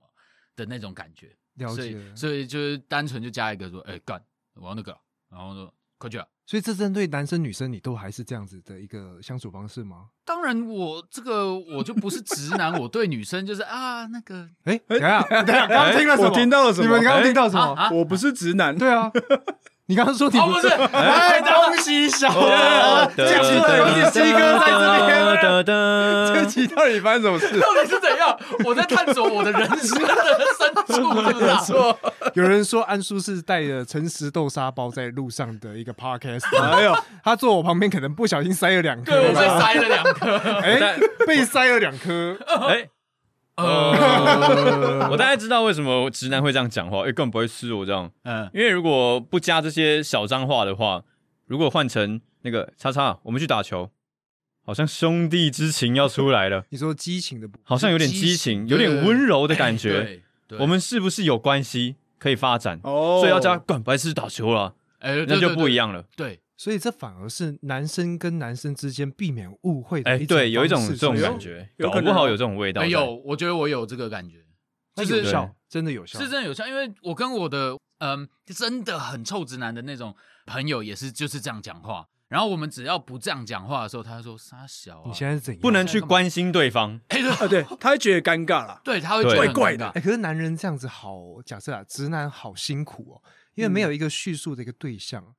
[0.54, 1.34] 的那种感觉。
[1.74, 2.16] 所以了解。
[2.16, 4.22] 所以就是单纯就加一个说，哎干，
[4.54, 4.96] 我要那个，
[5.30, 6.26] 然后说快去啊。
[6.46, 10.08] 所以这针对男生女生，你都还是这样子的一个相处方式吗？
[10.26, 16.28] 当然我这个我就不是直男，我对女生就是啊那个哎，等下， 等下，刚刚听了什么？
[16.28, 17.72] 我听到了什么你们刚刚听到什么？
[17.74, 19.10] 啊啊我不是直男，对啊，
[19.86, 22.28] 你刚刚说你哦不是，哎，恭喜小
[23.14, 25.24] 这集有你西哥在这边。
[25.44, 27.60] 这这集到底发生什么事？
[27.60, 28.34] 到底是怎样？
[28.64, 30.14] 我在探索我的人生的
[30.58, 31.58] 深处，是不是啊？
[31.62, 31.98] 说，
[32.32, 40.36] 有人说安叔是带着诚实豆沙包在路上的一个 podcast，哎呦，他坐我旁边可能不小心塞了两颗，对，我被塞了两颗。
[40.62, 42.36] 哎，被塞了两颗，
[42.68, 42.88] 哎，
[43.56, 51.02] 呃， 我大概知道为什么直男会这样讲话，哎，根本不会吃我这样，嗯，因为如果不加这些小脏话的话，
[51.46, 53.90] 如果换成那个叉叉，我们去打球，
[54.64, 60.02] 好像兄弟之情要出来了，你说激情的部分，好像有点激激情，有点温柔的感觉。
[60.02, 62.80] 对，对我们是不是有关系可以发展？
[62.82, 65.74] 哦，所以要加干白痴打球了，哎，那就不一。
[65.74, 66.04] 样了。
[66.16, 72.88] 对对，所以这反而是男生跟男生之间避免误会的哎，一种对，有一种这种感觉，有搞不好有这种味道在。
[72.88, 74.44] 对哎有，我觉得我有这个感觉，
[74.96, 80.14] 那就是有效，真的有效，是真的有效，因为我跟我的嗯真的很臭直男的那种
[80.46, 85.60] 朋友也是就是这样讲话，然后我们只要不这样讲话的时候，他就说傻小啊，你现在是怎样？
[85.60, 87.00] 不能去关心对方。
[87.08, 88.80] 哎对啊， 对，他会觉得尴尬了。
[88.84, 93.22] 对，他会觉得怪怪的哎、可是男人这样子好，假设啊，直男好辛苦哦，
[93.56, 95.34] 因为没有一个叙述的一个对象，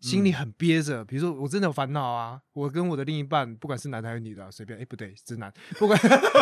[0.00, 1.04] 心里很憋着。
[1.04, 5.98] 比如说，我真的有烦恼啊，我跟我的另一半，不管是男的还是女的啊，随便，哎、不对，直男，不管，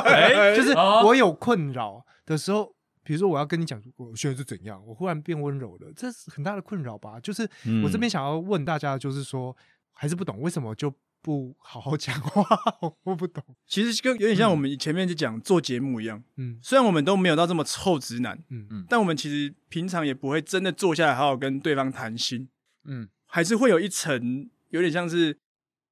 [0.07, 1.03] 哎 就是哦。
[1.05, 2.75] 我有困扰的时候。
[3.05, 7.19] 比如说，我要跟你讲，我现在是怎样，我忽然变温柔了，这是很大的困扰吧？
[7.19, 9.57] 就是嗯我这边想要问大家，就是说，
[9.95, 10.93] 还是不懂为什么就
[11.23, 12.45] 不好好讲话，
[13.05, 13.43] 我不懂。
[13.67, 16.59] 其实跟有点像我们前面就讲做节目一样，嗯。
[16.63, 18.67] 虽然我们都没有到这么臭直男，嗯。
[18.69, 18.85] 嗯。
[18.91, 22.47] 但我们其实平常也不会真的坐下来好好跟对方谈心，
[22.85, 25.39] 嗯还是会有一层有点像是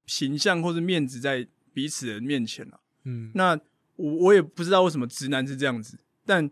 [0.06, 2.80] 形象或是面子在彼此的面前啊。
[3.04, 3.56] 嗯，那
[3.94, 6.50] 我我也不知道为什么直男是这样子，但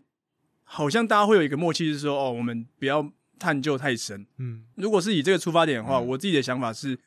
[0.63, 4.25] 好像大家会有一个默契，是说哦，我们不要探究太深。
[4.37, 4.63] 嗯。
[4.75, 6.07] 如果是以这个出发点的话，嗯。
[6.07, 6.97] 我自己的想法是，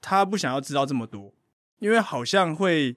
[0.00, 1.34] 他不想要知道这么多，
[1.78, 2.96] 因为好像会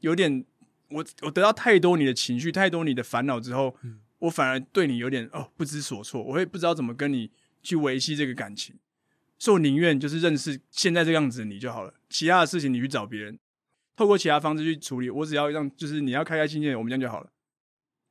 [0.00, 0.44] 有点，
[0.88, 4.00] 我我得到太多你的情绪，太多你的烦恼之后，嗯。
[4.20, 7.30] 我反而对你有点哦不知所措，我会不知道怎么跟你
[7.62, 8.74] 去维系这个感情，
[9.44, 13.38] 所以我宁愿就是认识现在这样子的你就好了，其他的事情你去找别人，
[13.94, 17.30] 透过其他方式去处理，我只要让就是你要开开心心的，我们这样就好了，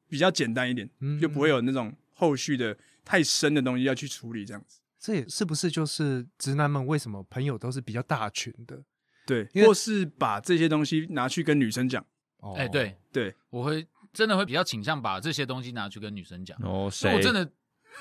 [0.08, 4.80] 比较简单一点，嗯就不会有那种后续的太深的东西要去处理这样子。
[5.00, 8.84] 这也是不是就是直男们为什么朋友都是比较大群的？
[9.26, 12.06] 对，或是把这些东西拿去跟女生讲，
[12.42, 16.56] 哦哎，对，对，我会真的会比较倾向把这些东西拿去跟女生讲。
[16.62, 17.18] 哦，所以谁？
[17.18, 17.52] 我真的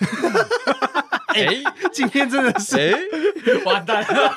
[1.34, 1.46] 哎
[1.92, 2.92] 今天真的是哎
[3.64, 4.34] 完蛋了，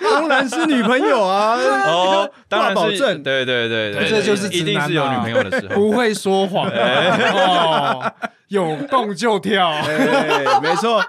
[0.00, 1.56] 当然是女朋友啊，
[1.86, 3.22] 哦，当然是保证。
[3.22, 5.74] 对对对对，这就是一定是有女朋友的时候。
[5.74, 6.68] 不会说谎。
[6.70, 8.12] 哦，
[8.48, 9.68] 有动就跳。
[9.70, 11.04] 哎，没错，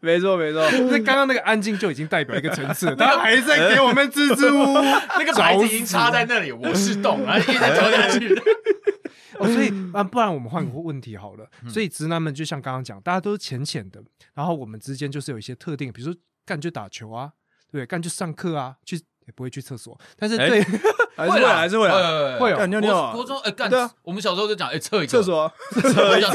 [0.00, 4.82] 没错，没错，那刚刚那个安静就已经代表一个层次，他还在给我们支支吾吾。
[5.18, 8.42] 那个牌子已经插在那里，我是洞，然后一直走下去。
[9.38, 11.46] 哦，所以啊，不然我们换个问题好了。
[11.68, 14.02] 所以直男们就像刚刚讲，大家都是浅浅的，
[14.34, 17.32] 然后我们之间就是有一些特定，比如说干就打球啊，
[17.70, 17.86] 对不对？
[17.86, 20.60] 干就上课啊，去也不会去厕所，但是哎对，
[21.16, 26.28] 还是会来，还是会来，会会哦干尿尿啊国国中哎干对啊，我们小时候就讲哎测一个厕，所啊，测一个。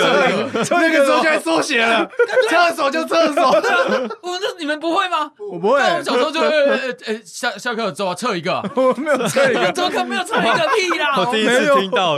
[0.80, 2.10] 那个时候就在缩写了，
[2.50, 3.44] 厕所就厕所。
[3.44, 5.30] 我那你们不会吗？
[5.52, 11.20] 我不会那我们小时候就呃呃呃下下课走啊测一个，我没有一个，怎么可能没有测一个屁啦？
[11.20, 12.16] 我第一次听到，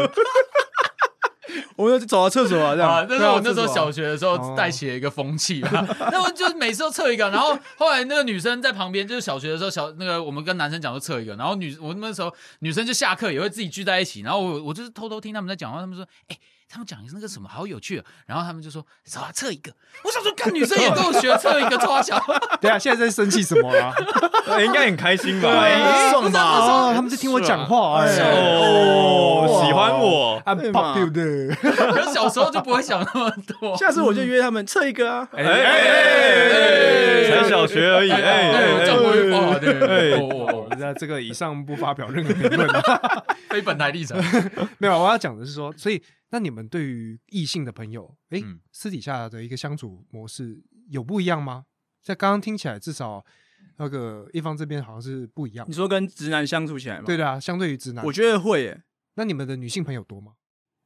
[1.75, 5.85] 我没有走到厕所啊，这啊样，，那是我那时候小学的时候带起了一个风气啊。
[6.11, 16.37] 那我就是每次都测一个，然后后来那个女生在旁边，就是小学的时候小那个我们跟男生讲就测一个，然后女我那时候女生就下课也会自己聚在一起，然后我我就是偷偷听他们在讲话，他们说哎。
[16.69, 19.71] 他们讲那个什么好有趣、哦，然后他们就说走啊测一个，
[20.03, 22.21] 我想说看女生也跟我学测一个抓小，
[22.61, 23.91] 对啊，现在在生气什么啦？
[24.63, 25.49] 应该很开心吧？
[25.49, 26.39] 哎爽吧？
[26.41, 33.75] 哦，他们在听我讲话，哎，哦，喜欢我，啊对嘛 popular，可是小时候就不会想那么多。
[33.75, 35.53] 下次我就约他们测一个啊，哎哎
[37.31, 43.23] 哎，才小学而已，哎，讲过一话，对，哎哦哦哦那这个以上不发表任何评论啊。
[43.49, 44.17] 非本台立场。
[44.77, 46.01] 没有，我要讲的是说，所以
[46.31, 51.65] 那你们对于异性的朋友，哎、嗯私底下的一个相处模式有不一样吗？
[52.03, 53.23] 在刚刚听起来，至少
[53.77, 55.73] 那个一方这边好像是不一样你。
[55.73, 57.03] 说跟直男相处起来吗？
[57.05, 58.83] 对，的啊，相对于直男，我觉得会耶，
[59.15, 60.33] 那你们的女性朋友多吗？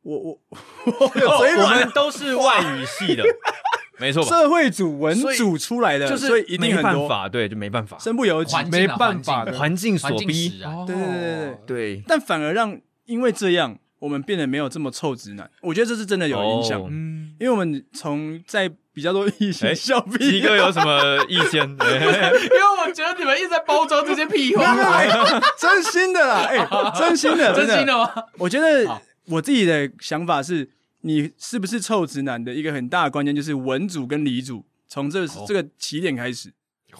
[0.01, 0.41] 我我
[0.85, 3.23] 我有嘴我软们，都是外语系的，
[3.99, 4.29] 没错吧？
[4.29, 8.53] 社会组文所以组出来的，就是所以一定没很多，办法，对，就没办法，身不由己。
[8.53, 15.49] 环境啊没办法的环境所环境逼使，啊，对对对对对对，但反而让因为这样，我们变得没有这么臭直男。
[15.61, 21.63] 我觉得这是真的有影响，哦嗯，因为我们从在比较多异性哎笑屁，鸡哥有什么意见？
[21.79, 25.07] 哎因为我觉得你们一直在包装这些屁话，哎
[25.57, 26.67] 真心的啦，哎，
[26.99, 27.97] 真心的，真心的。
[27.97, 28.11] 吗？
[28.39, 30.69] 我觉得我自己的想法是，
[31.01, 36.51] 你是不是臭直男的一个很大的关键就是文组跟理组，从这哦这个起点开始。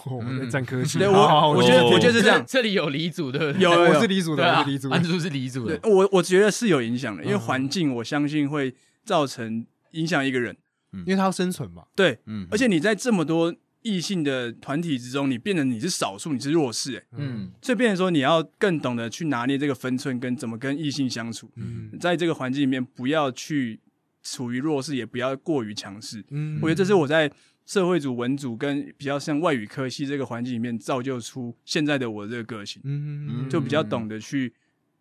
[0.06, 0.98] 我们在占科技。
[0.98, 2.44] 对我，我觉得哦我觉得是这样。
[2.46, 3.62] 这里有黎组，对不对？
[3.62, 5.02] 有我是李组的，对啊我是李组，的安。
[5.02, 8.74] 珠是黎组的，我我觉得是有影响的，因为嗯环境我相信会
[9.04, 10.56] 造成影响一个人。
[10.98, 11.82] 因为他要生存嘛。
[11.96, 23.80] 对，嗯而且你在这么多异性的团体之中，你变得你是少数，你是弱势，哎，嗯，所以变成说你要更懂得去拿捏这个分寸，跟怎么跟异性相处，嗯在这个环境里面不要去
[24.22, 26.24] 处于弱势，也不要过于强势。
[26.30, 27.28] 嗯我觉得这是我在
[27.66, 34.52] 社会组、文组跟比较像外语科系这个环境里面造就出现在的我这个个性，嗯嗯就比较懂得去，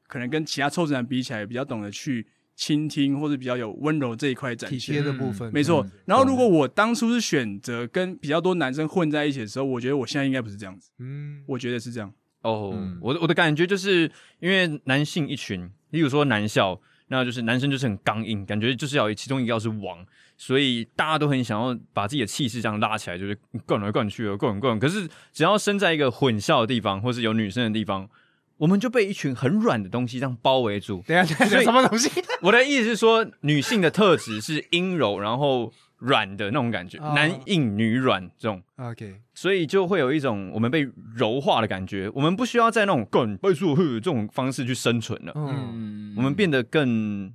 [0.07, 4.93] 可能跟其他臭直男比起来，比较懂得去倾听，或者比较有温柔这一块展体现。
[4.93, 5.83] 贴的部分，没错。
[5.83, 12.13] 嗯，然后如果我当初是选择跟比较多男生混在一起的时候，我觉得我现在应该不是这样子，嗯，我觉得是这样。
[12.43, 14.09] 哦嗯，我的我的感觉就是
[14.39, 20.05] 因为男性一群，例如说男校，那就是男生就是很刚硬，感觉就是要有其中一个要是王，
[20.37, 24.77] 所以大家都很想要把自己的气势这样拉起来，就是灌来灌去的，灌来灌。
[24.79, 28.09] 可是只要身在一个混校的地方，或是有女生的地方，
[28.57, 31.03] 我们就被一群很软的东西这样包围住。
[31.07, 32.09] 等一下等下，什么东西？
[32.41, 38.61] 我的意思是说，女性的特质是阴柔，然后软的那种感觉，哦男硬女软这种。
[38.75, 47.33] OK，所以就会有一种我们被柔化的感觉，我们不需要在那种更倍数呵这种方式去生存了，嗯，嗯我们变得更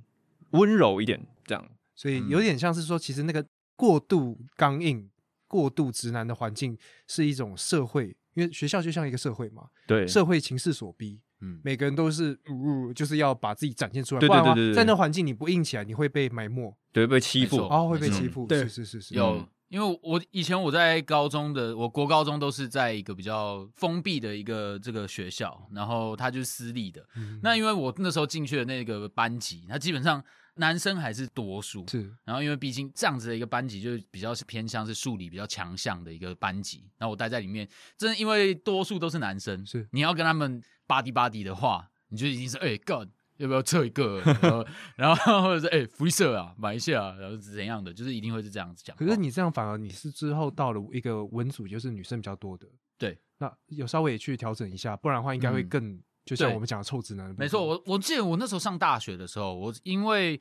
[0.51, 1.65] 温柔一点，这样。
[1.99, 3.45] 所以有点像是说，其实那个
[3.75, 5.09] 过度刚硬、
[5.49, 6.77] 过度直男的环境
[7.07, 27.05] 是一种社会，因为学校就像一个社会嘛，对，社会情势所逼，嗯，每个人都是呜、就是要把自己展现出来，对对对在那环境你不硬起来，你会被埋没，对，被欺负哦，会被欺负，对是是是是，有嗯，因为我以前我在高中的，我国高中都是在一个比较封闭的一个这个学校，然后它就是私立的。
[27.17, 27.41] 嗯。
[27.43, 30.23] 那因为我那时候进去的那个班级，它基本上
[30.59, 36.89] 男生还是多数，是然后因为毕竟这样子的一个班级，就是比较是偏向是数理比较强项的一个班级。
[36.97, 43.09] 然后我待在里面，真的因为多数都是男生，是你要跟他们巴迪巴迪的话，你就已经是哎、干。
[43.37, 44.19] 要不要测一个？
[44.43, 47.93] 然后，然后或者是哎、福利社啊，买一下，然后是怎样的？
[47.93, 48.93] 就是一定会是这样子讲。
[48.97, 60.39] 可是你这样反而你是之后到了一个文组，就是女生比较多的，对，那有稍微去调整一下，不然的话应该会嗯更，就像对我们讲的臭直男没错，我我记得我那时候上大学的时候，我因为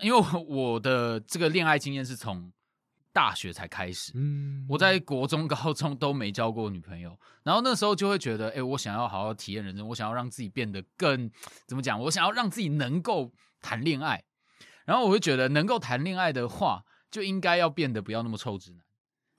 [0.00, 2.52] 因为我我的这个恋爱经验是从
[3.12, 11.30] 大学才开始，嗯，我在国中、高中都没交过女朋友，然后那时候就会觉得，哎、我想要好好体验人生，我想要让自己变得更
[11.68, 12.00] 怎么讲？
[12.02, 14.24] 我想要让自己能够谈恋爱，
[14.84, 16.82] 然后我会觉得，能够谈恋爱的话，
[17.12, 18.82] 就应该要变得不要那么臭直男。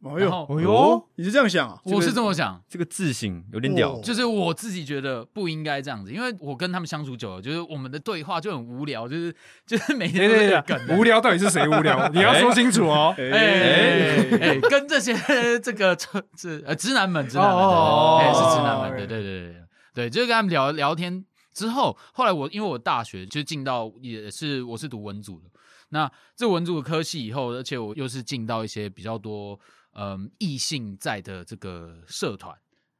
[0.04, 1.80] 哎然后呦，哎呦，你是这样想啊？
[1.86, 3.94] 我是这么想，这个自省有点屌。
[3.94, 9.36] 哦，就是我自己觉得不应该这样子，因为我跟他们相处久了，就是我们的对话就很无聊，就是
[9.68, 10.98] 就是每天都是这个对，梗。
[10.98, 12.08] 无聊到底是谁无聊？
[12.14, 13.14] 你要说清楚哦。
[13.18, 13.24] 哎。
[13.32, 15.14] 哎哎，跟这些
[15.60, 19.62] 这个这呃直男们，直男们，哦哎是直男们，对对对对对。
[19.94, 21.24] 对，就是跟他们聊聊天
[21.54, 25.50] 之后，后来我因为我大学就进到也是我是读文组的，
[25.90, 29.60] 那这文组的科系以后，而且我又是进到一些比较多
[29.94, 32.58] 嗯异性在的这个社团。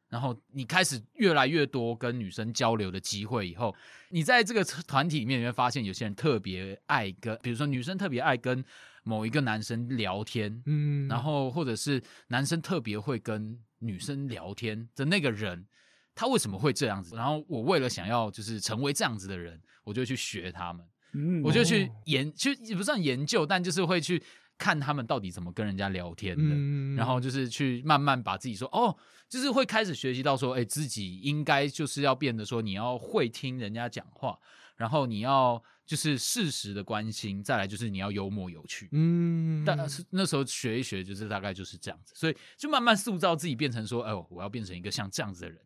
[0.10, 3.74] 然后你开始越来越多跟女生交流的机会以后，
[4.10, 8.62] 你在这个团体里面，你会发现有些人特别爱跟，比如说女生特别爱跟
[9.04, 15.66] 某一个男生聊天，嗯，然后或者是男生特别会跟女生聊天的那个人，
[16.14, 17.16] 他为什么会这样子？
[17.16, 24.22] 然后我为了想要就是成为这样子的人，我就去学他们，嗯我就去哦研，就也不算研究，但就是会去
[24.62, 26.44] 看他们到底怎么跟人家聊天的。
[26.46, 28.96] 嗯然后就是去慢慢把自己说哦，
[29.28, 34.38] 就是会开始学习到说，哎，自己应该就是要变得说，你要会听人家讲话，
[34.76, 38.88] 然后你要就是适时的关心，再来就是你要幽默有趣。
[38.92, 45.60] 嗯，但是那时候学一学，就是大概就是这样子，所以就慢慢塑造自己，变成说，哎呦，我要变成一个像这样子的人。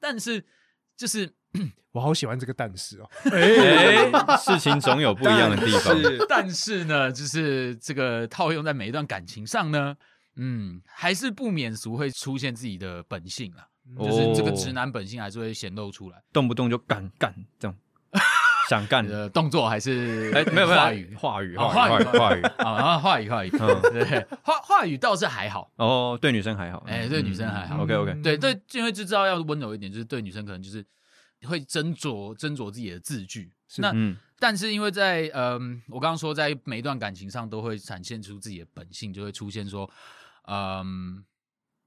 [0.00, 0.42] 但是
[0.98, 1.32] 就是，
[1.92, 5.96] 我好喜欢这个但是哦， 哎，事情总有不一样的地方。
[5.96, 9.96] 是但是呢，就是这个套用在每一段感情上呢，
[10.36, 13.64] 嗯，还是不免俗会出现自己的本性啊，
[13.98, 16.20] 就是这个直男本性还是会显露出来。
[16.32, 17.76] 动不动就干干这样，
[18.68, 19.06] 想干。
[19.06, 22.42] 的动作还是哎，没有没有话语话语哦话语话语。
[22.42, 26.84] 啊，然后话语话语，嗯对，话话语倒是还好，哦，对女生还好。
[26.86, 27.82] 哎，对女生还好。
[27.82, 30.84] OK OK，嗯对对，因为就知道要温柔一点，就是对女生可能就是
[31.46, 33.50] 会斟酌斟酌自己的字句。
[33.68, 39.88] 是那嗯，但是因为在嗯，我刚刚说在每一段感情上都会展现出自己的本性，就会出现说，
[40.46, 41.22] 嗯，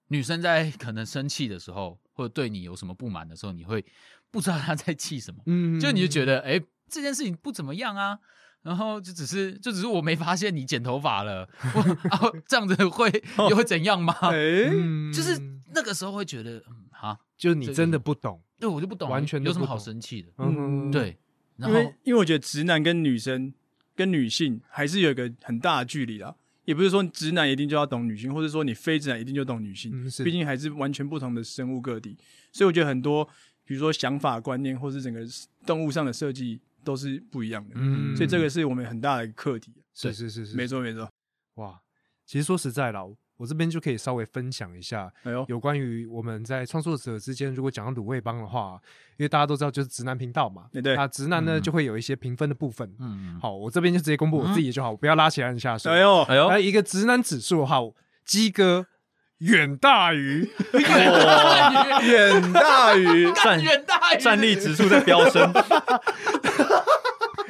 [0.07, 3.83] 女生在可能生气的时候，或者对你有什么不满的时候，你会
[4.31, 6.59] 不知道他在气什么，嗯就你就觉得哎、
[6.89, 8.17] 这件事情不怎么样啊。
[8.63, 11.81] 然后就只是，就只是我没发现你剪头发了，我
[12.15, 13.11] 啊这样子会
[13.49, 14.13] 又会怎样吗？
[14.29, 15.11] 哎，嗯。
[15.11, 15.35] 就是
[15.73, 20.29] 那个时候会觉得，嗯，哈，就是你真的不懂，对我就不懂，完全有什么好生气的？
[20.37, 21.17] 嗯，对，
[21.57, 23.51] 然后因为因为我觉得直男跟女生
[23.95, 26.35] 跟女性还是有一个很大的距离啦。
[26.63, 32.15] 也不是说直男一定就要懂女性，或者说你非直男一定就懂女性，嗯毕竟还是完全不同的生物个体。
[32.51, 33.27] 所以我觉得很多，
[33.71, 35.21] 比如说想法观念，或是整个
[35.65, 37.75] 动物上的设计都是不一样的。
[37.77, 39.71] 嗯所以这个是我们很大的一个课题。
[39.93, 41.09] 是是是是，没错没错。
[41.55, 41.79] 哇，
[42.25, 43.01] 其实说实在啦，
[43.37, 48.77] 我这边就可以稍微分享一下哎呦，有关于我们在创作者之间，如果讲到卤味帮的话，
[49.15, 52.93] 因为大家都知道就是直男频道嘛，对对那直男呢嗯就会有一些评分的部分。
[52.99, 55.89] 嗯，好，我这边就直接公布我自己就好，我不要拉其他人下水。
[55.89, 57.79] 哎呦，哎呦那，一个直男指数的话，
[58.25, 58.85] 鸡哥
[59.41, 60.47] 远大于
[62.03, 65.41] 远大于战远大于战力指数在飙升。
[65.53, 65.61] 我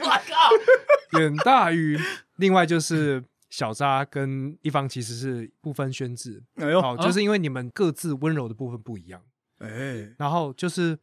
[0.03, 0.49] 靠！
[1.19, 1.99] 远大于
[2.37, 9.21] 另外就是小扎跟一方其实是不分宣制，哎呦，好，就是因为你们各自温柔的部分不一样。
[9.59, 10.97] 哎，然后就是，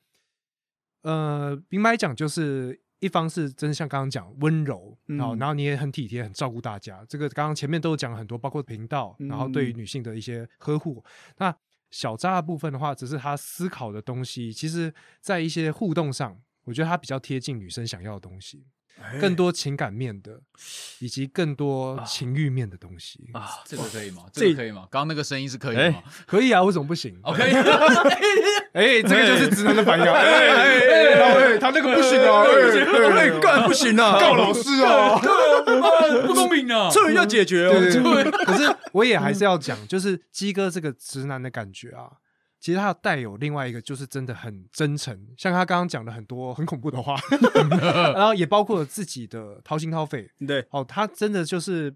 [1.02, 7.04] 呃，明白讲，就是一方是真的像刚刚讲温柔，嗯然后然后你也很体贴，很照顾大家。
[7.08, 11.04] 这个刚刚前面都有讲了很多，包括频道，嗯然后对于女性的一些呵护。
[11.38, 11.54] 那
[11.90, 18.66] 小扎的部分的话，只是他思考的东西，其实在一些互动上，我觉得他比较贴近女生想要的东西。
[19.20, 20.40] 更多情感面的，
[20.98, 23.20] 以及更多情欲面的东西。
[23.32, 24.24] 啊，这个可以吗？
[24.32, 24.86] 这这个可以吗？
[24.90, 27.42] 刚刚那个声音是可以的吗可以啊，为什么不行？？OK，
[28.72, 30.12] 哎，这个就是直男的反应啊！
[30.12, 32.44] 哎哎哎哎，他那个不行啊！
[32.44, 35.18] 哎哎，干不行啊，告老师啊！
[36.26, 36.90] 不公平啊！
[36.92, 37.72] 这要解决哦。
[38.44, 42.10] 可是我也还是要讲，就是鸡哥这个直男的感觉啊，
[42.60, 47.16] 其实他带有另外一个，就是真的很真诚，像他刚刚讲了很多很恐怖的话，
[48.14, 50.30] 然后也包括了自己的掏心掏肺。
[50.46, 51.94] 对，哦，他真的就是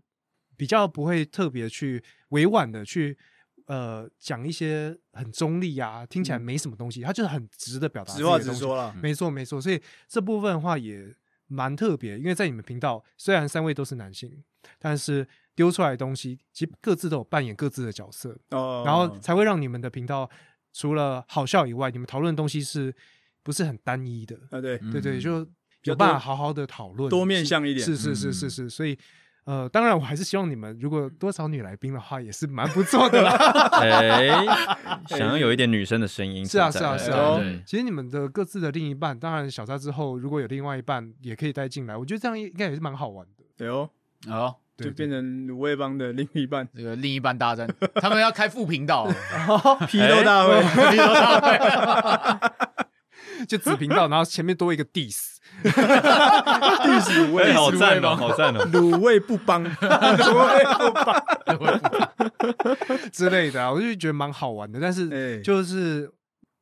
[0.57, 3.19] 比较不会特别去委婉的去
[3.67, 8.95] 呃讲一些很中立啊，听起来没什么东西，他就是很直的表达直话自己的东西实说了。
[9.03, 11.13] 没错没错，所以这部分的话也
[11.49, 14.43] 蛮特别，因为在你们频道虽然三位都是男性，
[14.79, 20.31] 但是丢出来的东西其实各自都有扮演各自的角色，哦，然后才会让你们的频道
[20.73, 22.95] 除了好笑以外，你们讨论的东西是
[23.43, 24.37] 不是很单一的？
[24.51, 25.47] 啊对，对对，嗯就
[25.85, 28.99] 有办法好好的讨论，多面向一点是是是是嗯是，所以。
[29.45, 33.33] 呃，当然，我还是希望你们如果多少女来宾的话，也是蛮不错的啦。
[33.83, 34.31] 哎，
[35.19, 43.43] 想要有一点女生的声音是啊，是啊是啊其实你们的各自的另一半，当然小扎之后如果有另外一半，也可以带进来，我觉得这样应该也是蛮好玩的。
[43.57, 43.91] 对哦，
[44.29, 49.07] 哦，对就变成卤味帮的另一半，这个另一半大战，他们要开副频道，
[49.87, 50.61] 批斗 大会，
[50.91, 51.59] 批斗大会
[53.47, 55.69] 就子频道，然后前面多一个 diss 第
[57.01, 61.23] 十五哎，位，好赞哦，好赞哦，卤味不帮，卤味不帮，
[63.13, 64.81] 之类的、啊，我就觉得蛮好玩的。
[64.81, 66.11] 但是哎就是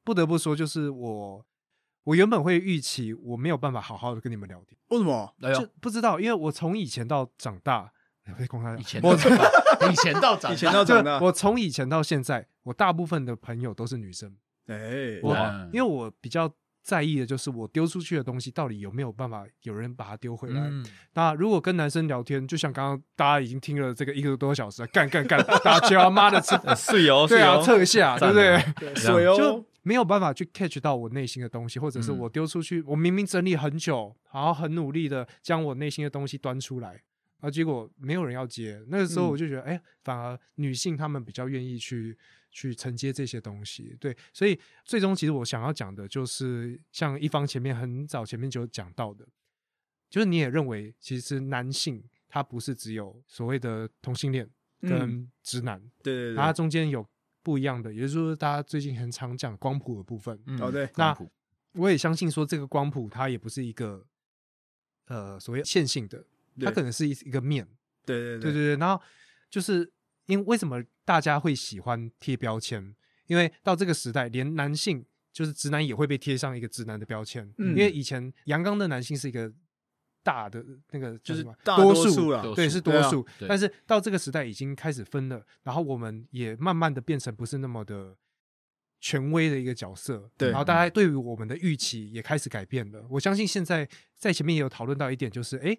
[0.05, 1.45] 不得不说，就是我
[2.05, 5.33] 我原本会预期我没有办法好好的跟你们聊天，为什么？
[5.55, 7.93] 就不知道，因为我从以前到长大，
[8.25, 14.35] 哎不是公开以前我以前到长大，以前到就长大， 我从以前到现在，我大部分的朋友都是女生。
[14.69, 16.49] 哎，我哇因为我比较
[16.83, 20.61] 在意的就是我丢出去的东西到底有没有办法有人把它丢回来。
[20.61, 28.95] 嗯，那如果跟男生聊天，就像刚刚大家已经听了这个一个多小时了，干干干，打球啊妈的吃，是哦， 对啊，测一下，对不对？
[28.95, 37.03] 水哦就，没有办法去 catch 到我内心的东西，或者是嗯我丢出去，我明明整理很久，然后很努力的将我内心的东西端出来，
[37.41, 38.83] 而结果没有人要接。
[38.89, 42.17] 那个时候嗯我就觉得，哎、反而女性她们比较愿意去
[42.51, 43.97] 去承接这些东西。
[44.01, 49.27] 对，所以最终其实我想要讲的就是，像一方前面很早前面就讲到的，
[50.09, 54.49] 就是你也认为其实男性他不是只有所谓的同性恋
[54.83, 57.07] 嗯跟直男，对对它对，中间有
[57.43, 60.39] 不一样的，也就是说，大家最近很常讲光谱的部分。
[60.47, 61.17] 嗯哦对那
[61.75, 64.05] 我也相信说，这个光谱它也不是一个
[65.07, 66.25] 呃所谓线性的，
[66.67, 67.67] 它可能是一一个面。
[68.05, 69.03] 对对对对对，然后
[69.49, 69.91] 就是
[70.27, 72.95] 因为什么大家会喜欢贴标签？
[73.27, 77.49] 因为到这个时代，连男性就是直男也会被贴上一个直男的标签。
[77.59, 79.53] 嗯因为以前阳刚的男性是一个
[80.23, 83.25] 大的那个就是大多多数了对，是多数。
[83.47, 88.17] 但是到这个时代已经开始分了，然后我们也慢慢的变成不是那么的
[89.01, 90.31] 权威的一个角色。
[90.37, 93.07] 对然后大家对于我们的预期也开始改变了。
[93.09, 95.79] 我相信现在在前面也有讨论到一点，就是哎，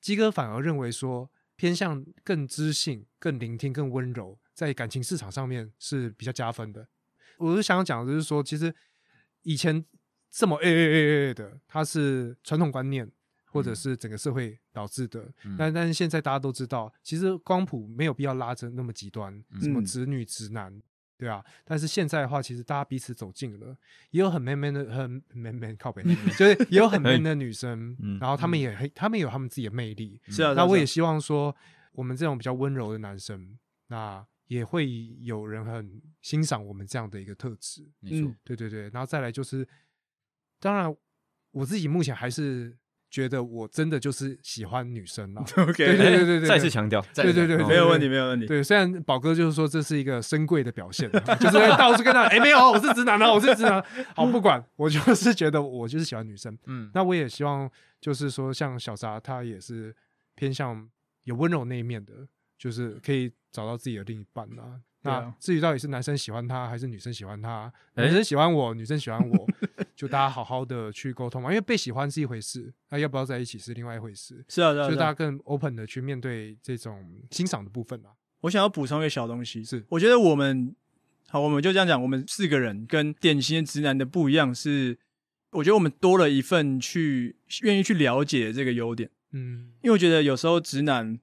[0.00, 6.86] 鸡哥反而认为说偏向更知性、更聆听、更温柔，在感情市场上面是比较加分的。
[7.38, 8.74] 我是想讲的就是说，其实
[9.42, 9.84] 以前
[10.30, 13.10] 这么 A A A A 的，它是传统观念
[13.46, 15.32] 或者是整个社会导致的。
[15.44, 20.82] 嗯但但是现在大家都知道，其实光谱没有必要拉着那么极端，什么嗯直女直男。
[21.18, 23.76] 对啊，但是现在的话，其实大家彼此走近了，
[24.10, 26.02] 也有很 man man 的、很 man man 靠北，
[26.36, 30.20] 就是也有很 man 的女生，嗯然后他们也很，他们有他们自己的魅力。
[30.28, 31.54] 是啊，那我也希望说，
[31.92, 34.88] 我们这种比较温柔的男生，那也会
[35.20, 37.88] 有人很欣赏我们这样的一个特质。
[38.00, 39.66] 没错嗯，对对对，然后再来就是，
[40.60, 40.94] 当然
[41.50, 42.76] 我自己目前还是
[43.10, 45.42] 觉得我真的就是喜欢女生啦。
[45.56, 48.08] 啊 OK，对对对对对，再次强调，对对，对没有问题，。
[48.08, 48.46] 没有问题。
[48.46, 53.82] 对，虽然宝哥就是说这是一个深贵的表现， 就是到处跟他，哎，没有，我是直男啊，我是直男。
[54.14, 56.56] 好，不管，我就是觉得我就是喜欢女生。
[56.66, 59.94] 嗯，那我也希望就是说，像小扎他也是
[60.34, 60.88] 偏向
[61.24, 62.12] 有温柔那一面的，
[62.58, 64.80] 就是可以找到自己的另一半啊。
[65.08, 69.48] 啊至于到底是男生喜欢他还是女生喜欢他，诶男生喜欢我， 女生喜欢我，
[69.96, 71.50] 就大家好好的去沟通嘛。
[71.50, 74.44] 因为被喜欢是一回事，那要不要在一起是另外一回事。
[74.48, 78.10] 是啊，是啊，就大家更 open 的去面对这种欣赏的部分啊。
[78.40, 80.74] 我想要补充一个小东西，是我觉得我们
[81.28, 84.98] 好，我们就这样讲，我们四个人跟典型的直男的不一样是，
[85.50, 91.18] 我觉得我们多了一份去愿意去了解这个优点，嗯，因为我觉得有时候直男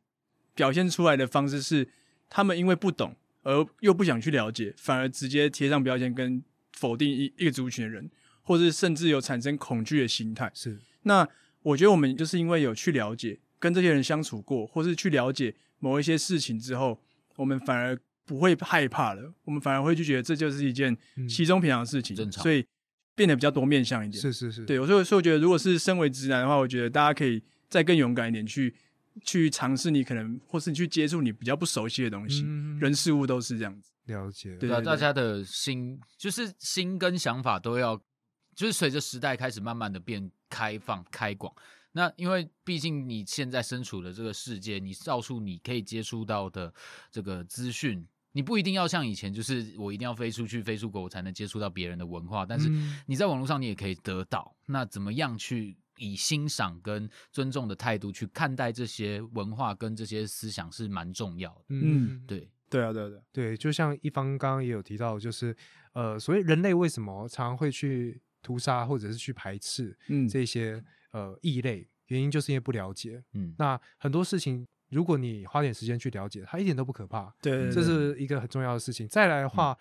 [0.55, 1.88] 表现出来的方式是，
[2.29, 6.41] 他们因为不懂而又不想去了解，反而直接贴上标签跟
[6.71, 8.09] 否定一一个族群的人，
[8.41, 10.51] 或是甚至有产生恐惧的心态。
[10.53, 11.27] 是那
[11.61, 16.99] 我觉得我们就是因为有去了解，跟这些人相处过，或是去了解某一些事情之后，
[17.35, 22.65] 我们反而不会害怕了，我们反而会就觉得这就是一件嗯稀松平常的事情，正常所以
[23.15, 24.21] 变得比较多面向一点。
[24.21, 28.73] 是是是，对，所以所以我觉得，如果是身为直男的话，我觉得大家可以再更勇敢一点去
[29.22, 33.91] 去尝试你可能，或是你去接触你比较不熟悉的东西，嗯人事物都是这样子。
[34.05, 37.95] 了解，对啊，对对大家的心就是心跟想法都要，
[38.55, 41.53] 就是随着时代开始慢慢的变开放、开广。
[41.93, 46.74] 那因为毕竟你现在身处的这个世界，你到处你可以接触到的
[47.11, 52.45] 这个资讯，你不一定要像以前，就是我一定要飞出去、飞出国，我才能接触到别人的文化。
[52.45, 54.53] 但是嗯你在网络上你也可以得到。
[54.66, 61.65] 那怎么样去以欣赏跟尊重的态度去看待这些文化跟这些思想是蛮重要的。
[61.69, 65.55] 嗯，对，对啊，对啊，对啊，对，就像一方刚刚也有提到，就是
[65.93, 73.23] 呃，所谓人类为什么常常会去屠杀或者是去排斥嗯，这些呃异类，原因就是因为不了解。
[73.33, 79.07] 嗯，那很多事情，如果你花点时间去了解，它一点都不可怕，对对，这是一个很重要的事情。
[79.07, 79.77] 再来的话，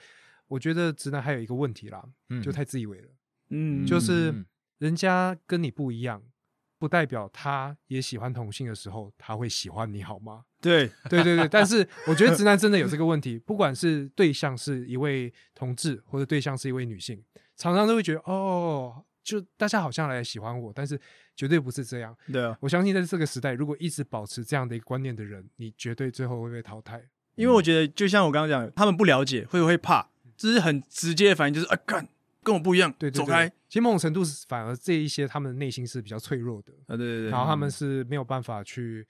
[0.49, 2.43] 我觉得直男还有一个问题啦，嗯。
[2.43, 3.09] 就太自以为了，
[3.51, 4.45] 嗯，就是嗯
[4.83, 6.23] 人家跟你不一样。
[6.79, 10.43] 不代表他也喜欢同性的时候，他会喜欢你好吗？
[10.61, 17.23] 对对对对，但是 我觉得直男真的有这个问题，不管是对象是一位同志，或者对象是一位女性，
[17.57, 21.01] 常常都会觉得哦，就大家好像来喜欢我，但是
[21.37, 22.17] 绝对不是这样。
[22.33, 27.01] 对啊，我相信在这个时代，如果一直保持这样的一个观念的人，你绝对最后会被淘汰。
[27.37, 32.09] 因为我觉得就像我刚刚讲，他们不了解，会不会怕，这是很直接的反应，就是啊，干
[32.43, 33.49] 跟我不一样，对对对走开。
[33.69, 39.07] 其实某种程度是反而这一些他们内心是比较脆弱的，啊，对对对，然后他们是没有办法去，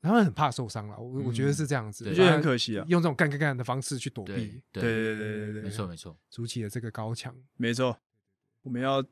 [0.00, 0.96] 他们很怕受伤了。
[0.98, 2.84] 我、我觉得是这样子，对我觉得很可惜啊。
[2.88, 7.34] 用这种干干干的方式去躲避，对对对对对对，没错没错，筑起了这个高墙。
[7.56, 7.98] 没错，
[8.62, 9.02] 我们要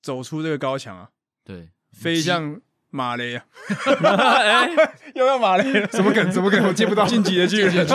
[0.00, 1.10] 走出这个高墙啊，
[1.44, 3.44] 对，飞向马雷啊，
[4.04, 4.70] 哎，
[5.14, 6.30] 又要马雷了，什么梗？
[6.32, 6.64] 什么梗？
[6.66, 7.06] 我接不到。
[7.06, 7.86] 晋级的巨人，巨人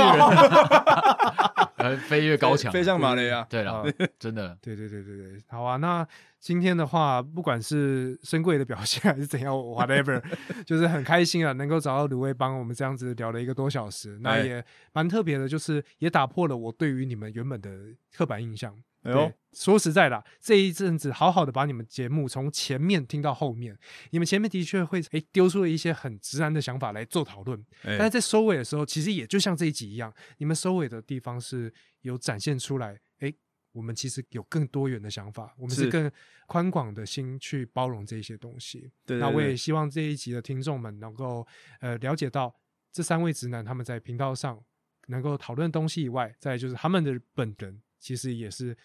[1.84, 3.84] 呃，飞越高墙，飞向马雷亚，对了啊，
[4.18, 5.76] 真的， 对对对对对，好啊。
[5.76, 6.08] 那
[6.40, 10.24] 今天的话，不管是深贵的表现还是怎样，whatever，
[10.66, 17.70] 就是很开心啊，能够找到卤味帮我们这样子聊了一个多小时，那哎也蛮特别的，就是也打破了我对于你们原本的
[18.16, 18.74] 刻板印象。
[19.04, 19.18] 哎呦。
[19.18, 23.78] 对，说实在的，这一阵子好好的把你们节目从前面听到后面，
[24.10, 27.98] 你们前面的确会诶丢出了一些很直男的想法来做讨论，哎。
[27.98, 33.32] 但是在收尾的时候，其实也就像这一集一样，你们收尾的地方是有展现出来，哎，
[33.74, 36.12] 我们其实有更多元的想法，我们是是更
[36.48, 38.92] 宽广的心去包容这些东西。
[39.06, 41.46] 对对那我也希望这一集的听众们能够
[41.80, 42.56] 呃了解到
[42.92, 44.60] 这三位直男他们在频道上
[45.08, 48.76] 能够讨论的东西以外，再就是他们的本人其实也是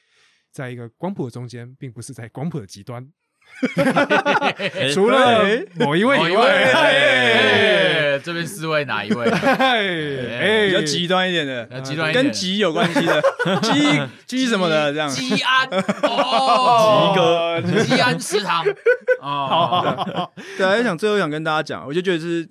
[0.53, 3.07] 在一个光谱的中间，并不是在光谱的极端。
[3.77, 5.43] 哎 除了
[5.77, 6.45] 某一位某一位，以 外，
[6.75, 9.25] 哎这边四位哪一位？
[9.33, 13.23] 哎比较极端一点的，呃极端跟极有关系的，
[13.63, 15.09] 鸡鸡什么的这样。
[15.09, 15.67] 鸡安
[16.03, 18.63] 哦，鸡哥，鸡安食堂
[19.23, 22.47] 哦，对想最后想跟大家讲，我就觉得是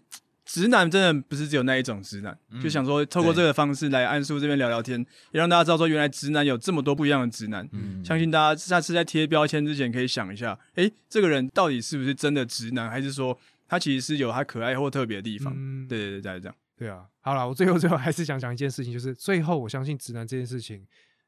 [0.48, 4.98] 直男真的不是只有那一种直男，嗯就想说透过这个方式来安叔这边聊聊天，
[5.32, 7.68] 也让大家知道说原来直男有这么多不一样的直男。
[7.74, 13.38] 嗯相信大家下次在贴标签之前可以想一下，诶，这个人到底是不是真的直男，还是说
[13.68, 15.54] 他其实是有他可爱或特别的地方？
[15.56, 16.56] 嗯对对对，大概这样。
[16.78, 20.86] 对啊，好了，我最后最后还是想讲一件事情，就是最后我相信直男这件事情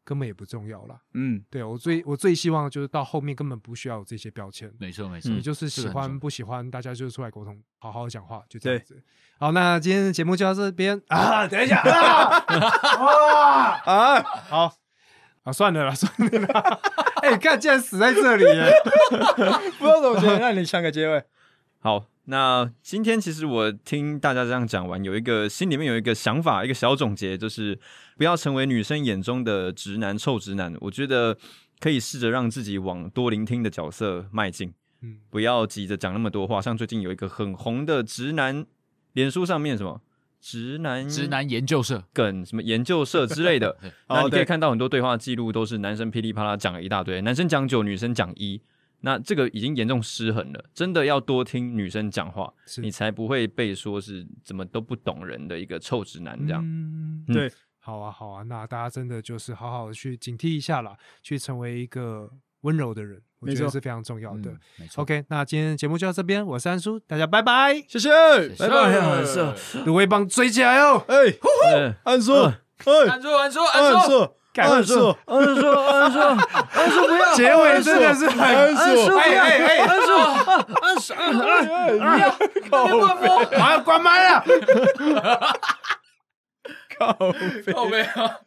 [0.10, 1.00] 根本也不重要了。
[1.14, 9.00] 嗯，对我最我最希望就是到后面根本不需要有这些标签，没错没错，你就是喜欢不喜欢，大家就是出来沟通，好好讲话，就这样子。
[9.38, 12.42] 好，那今天的节目就到这边啊，等一下啊，
[13.86, 14.74] 啊啊，好。
[15.44, 16.80] 啊，算了啦，算了啦。
[17.24, 18.72] 哎、看，竟然死在这里耶！
[19.80, 21.24] 不知道怎么觉得，那你抢个结尾。
[21.80, 27.78] 好，那今天其实我听大家这样讲完，有一个心里面有一个想法，一个小总结，就是
[28.18, 30.76] 不要成为女生眼中的直男、臭直男。
[30.80, 31.36] 我觉得
[31.80, 36.62] 可以试着让自己往多聆听的角色迈进，嗯，不要急着讲那么多话。
[36.62, 38.64] 像最近有一个很红的直男，
[39.14, 40.00] 脸书上面什么
[40.40, 48.62] 直男直男研究社，梗什么研究社之类的对， 那你可以看到很多对话记录都是男生噼里啪啦讲了一大堆，男生讲九，女生讲一。
[49.02, 56.62] 那这个已经严重失衡了，真的要多听女生讲话，你才不会被说是怎么都不懂人的一个臭直男这样。
[56.64, 62.30] 嗯嗯对，好啊，好啊，那大家真的就是好好的去警惕一下啦，去成为一个
[62.62, 64.52] 温柔的人，我觉得是非常重要的。
[64.52, 65.02] 嗯没错。
[65.02, 68.10] OK，那今天的节目就到这边，我是安叔，大家拜拜，谢谢，
[68.56, 69.16] 谢拜拜。
[69.16, 69.56] 很色
[69.86, 71.06] 卤味帮追起来哦！
[71.08, 74.39] 哎，安叔安叔安叔，按说。
[74.62, 79.28] 二叔，二叔，二叔，二叔不要，结尾真的是很二叔不要，哎
[79.60, 80.12] 哎二叔，
[80.82, 81.14] 二叔，
[82.70, 84.44] 不要，马上关麦了。
[87.00, 87.14] 靠
[87.86, 88.40] 背啊！